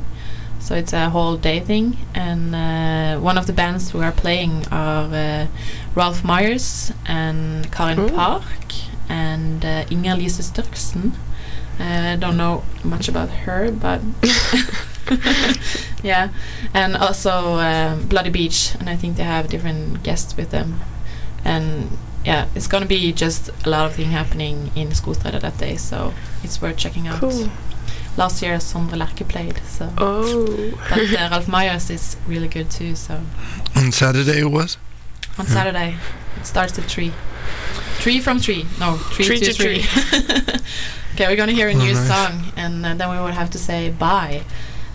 So 0.63 0.77
it's 0.77 0.93
a 0.93 1.11
whole 1.11 1.37
day 1.37 1.59
thing, 1.59 1.97
and 2.15 2.55
uh, 2.55 3.21
one 3.21 3.37
of 3.37 3.47
the 3.49 3.53
bands 3.53 3.93
we 3.93 4.05
are 4.05 4.13
playing 4.13 4.65
are 4.71 5.13
uh, 5.13 5.47
Ralph 5.97 6.23
Myerz 6.23 6.95
and 7.05 7.71
Karin 7.73 7.99
Ooh. 7.99 8.09
Park 8.09 8.73
and 9.09 9.65
uh, 9.65 9.85
Inger 9.91 10.15
Lise 10.15 10.41
Størksen. 10.41 11.13
I 11.81 12.17
don't 12.17 12.37
know 12.37 12.63
much 12.85 13.09
about 13.09 13.29
her, 13.45 13.73
but 13.73 14.03
yeah, 16.05 16.29
and 16.73 16.97
also 16.97 17.59
um, 17.59 18.07
Bloody 18.07 18.31
Beach, 18.31 18.77
and 18.79 18.89
I 18.89 18.95
think 18.95 19.17
they 19.17 19.25
have 19.25 19.49
different 19.49 20.05
guests 20.05 20.37
with 20.37 20.51
them, 20.51 20.81
and 21.45 21.91
yeah, 22.25 22.47
it's 22.55 22.69
gonna 22.69 22.87
be 22.87 23.13
just 23.13 23.51
a 23.67 23.69
lot 23.69 23.87
of 23.87 23.97
things 23.97 24.13
happening 24.13 24.71
in 24.77 24.91
Skostredet 24.91 25.41
that 25.41 25.59
day, 25.59 25.77
so 25.77 26.15
it's 26.45 26.63
worth 26.63 26.77
checking 26.77 27.09
out. 27.09 27.19
Cool. 27.19 27.49
Last 28.17 28.43
year, 28.43 28.59
Sondre 28.59 28.97
Lerche 28.97 29.27
played, 29.27 29.59
so 29.67 29.89
Oh. 29.99 30.71
but 30.91 30.99
uh, 30.99 31.29
Ralph 31.31 31.47
Myerz 31.47 31.91
is 31.91 32.17
really 32.27 32.49
good 32.49 32.71
too. 32.71 32.95
So 32.95 33.21
On 33.77 33.91
Saturday 33.93 34.41
it 34.41 34.51
was? 34.51 34.77
on 35.39 35.47
Yeah. 35.47 35.53
Saturday, 35.55 35.97
it 36.39 36.47
starts 36.47 36.79
at 36.79 36.85
three. 36.85 37.13
Three 38.03 38.21
from 38.21 38.39
three. 38.39 38.67
No, 38.79 38.97
three, 38.97 39.25
Three 39.27 39.39
to, 39.39 39.53
to 39.53 39.53
three. 39.55 39.81
okay, 41.15 41.27
we're 41.29 41.37
gonna 41.37 41.53
hear 41.53 41.69
a 41.69 41.75
Oh, 41.75 41.79
new 41.79 41.95
nice. 41.95 42.07
song, 42.09 42.53
and 42.57 42.85
uh, 42.85 42.95
then 42.95 43.09
we 43.11 43.19
would 43.23 43.35
have 43.35 43.51
to 43.51 43.59
say 43.59 43.91
bye. 43.91 44.43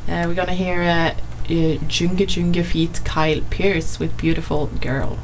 Uh, 0.07 0.23
we're 0.27 0.35
gonna 0.35 0.53
hear 0.53 0.81
uh, 0.83 1.13
uh, 1.49 1.77
Junge 1.87 2.25
Junge 2.27 2.63
feat 2.63 3.01
Kyle 3.03 3.41
Pearce 3.49 3.99
with 3.99 4.15
"Beautiful 4.17 4.67
Girl." 4.79 5.17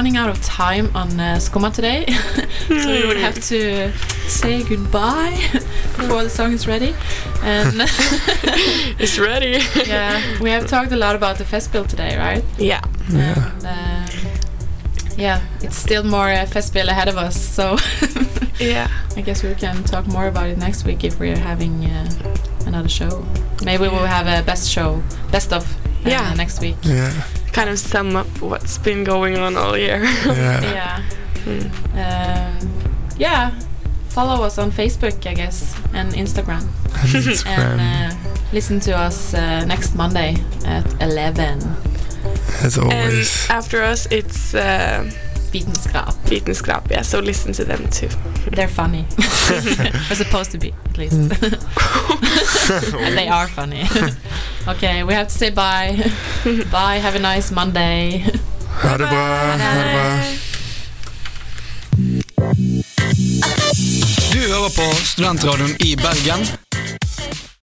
Running 0.00 0.16
out 0.16 0.30
of 0.30 0.40
time 0.40 0.90
on 0.96 1.08
uh, 1.20 1.36
Skumma 1.36 1.70
today, 1.74 2.06
so 2.68 2.90
we 2.90 3.06
would 3.06 3.18
have 3.18 3.34
to 3.34 3.92
say 4.26 4.62
goodbye 4.62 5.36
before 5.98 6.22
the 6.24 6.30
song 6.30 6.52
is 6.54 6.66
ready. 6.66 6.94
And 7.42 7.74
It's 8.98 9.18
ready. 9.18 9.58
yeah, 9.86 10.40
we 10.40 10.48
have 10.48 10.66
talked 10.68 10.90
a 10.92 10.96
lot 10.96 11.14
about 11.16 11.36
the 11.36 11.44
festival 11.44 11.84
today, 11.84 12.16
right? 12.16 12.42
Yeah. 12.56 12.80
Yeah. 13.10 13.52
And, 13.52 13.66
um, 13.66 14.32
yeah, 15.18 15.42
it's 15.60 15.76
still 15.76 16.02
more 16.02 16.30
uh, 16.30 16.46
festival 16.46 16.88
ahead 16.88 17.08
of 17.08 17.18
us, 17.18 17.36
so 17.38 17.76
Yeah. 18.58 18.88
I 19.16 19.20
guess 19.20 19.42
we 19.42 19.54
can 19.54 19.84
talk 19.84 20.06
more 20.06 20.28
about 20.28 20.48
it 20.48 20.56
next 20.56 20.86
week 20.86 21.04
if 21.04 21.20
we're 21.20 21.36
having 21.36 21.84
uh, 21.84 22.08
another 22.64 22.88
show. 22.88 23.22
Maybe 23.66 23.82
we'll 23.82 24.06
have 24.18 24.26
a 24.26 24.42
best 24.46 24.70
show, 24.70 25.02
best 25.30 25.52
of 25.52 25.62
uh, 26.06 26.10
Yeah. 26.10 26.32
next 26.34 26.58
week. 26.62 26.76
Yeah. 26.84 27.12
Kind 27.52 27.68
of 27.70 27.78
sum 27.78 28.16
up 28.16 28.26
what's 28.40 28.78
been 28.78 29.04
going 29.04 29.36
on 29.38 29.56
all 29.56 29.76
year. 29.76 30.02
Yeah. 30.24 30.62
Yeah. 30.62 31.02
Mm. 31.44 31.70
Um, 31.94 32.70
yeah. 33.18 33.58
Follow 34.08 34.42
us 34.44 34.58
on 34.58 34.70
Facebook, 34.72 35.26
I 35.26 35.34
guess, 35.34 35.74
and 35.94 36.12
Instagram. 36.14 36.62
Instagram. 37.12 37.46
And 37.80 38.12
uh, 38.12 38.16
listen 38.52 38.80
to 38.80 38.92
us 38.96 39.34
uh, 39.34 39.64
next 39.64 39.94
Monday 39.94 40.36
at 40.64 40.84
11. 41.02 41.58
As 42.62 42.76
And 42.76 42.92
always. 42.92 43.48
after 43.50 43.82
us, 43.82 44.06
it's 44.10 44.54
uh, 44.54 45.10
Vitenskap. 45.52 46.14
Vitenskap. 46.26 46.90
Yeah, 46.90 47.02
so 47.02 47.20
listen 47.20 47.52
to 47.52 47.64
them 47.64 47.88
too. 47.88 48.08
They're 48.52 48.68
funny. 48.68 49.04
They're 49.48 50.16
supposed 50.16 50.52
to 50.52 50.58
be, 50.58 50.72
at 50.90 50.98
least. 50.98 51.16
Mm. 51.16 51.32
and 53.06 53.18
they 53.18 53.28
are 53.28 53.48
funny. 53.48 53.84
okay, 54.68 55.02
we 55.02 55.14
have 55.14 55.26
to 55.28 55.34
say 55.34 55.50
bye. 55.50 55.98
bye, 56.70 56.98
have 56.98 57.16
a 57.16 57.18
nice 57.18 57.50
Monday. 57.50 58.24
Ha 58.82 58.96
det 58.96 59.08
bra. 59.08 59.56
Ha 59.58 59.74
det 59.74 59.92
bra. 59.92 60.20
Du 64.32 64.38
hører 64.38 64.70
på 64.76 64.94
Studentradioen 65.04 65.76
i 65.80 65.96
Bergen. 65.96 66.69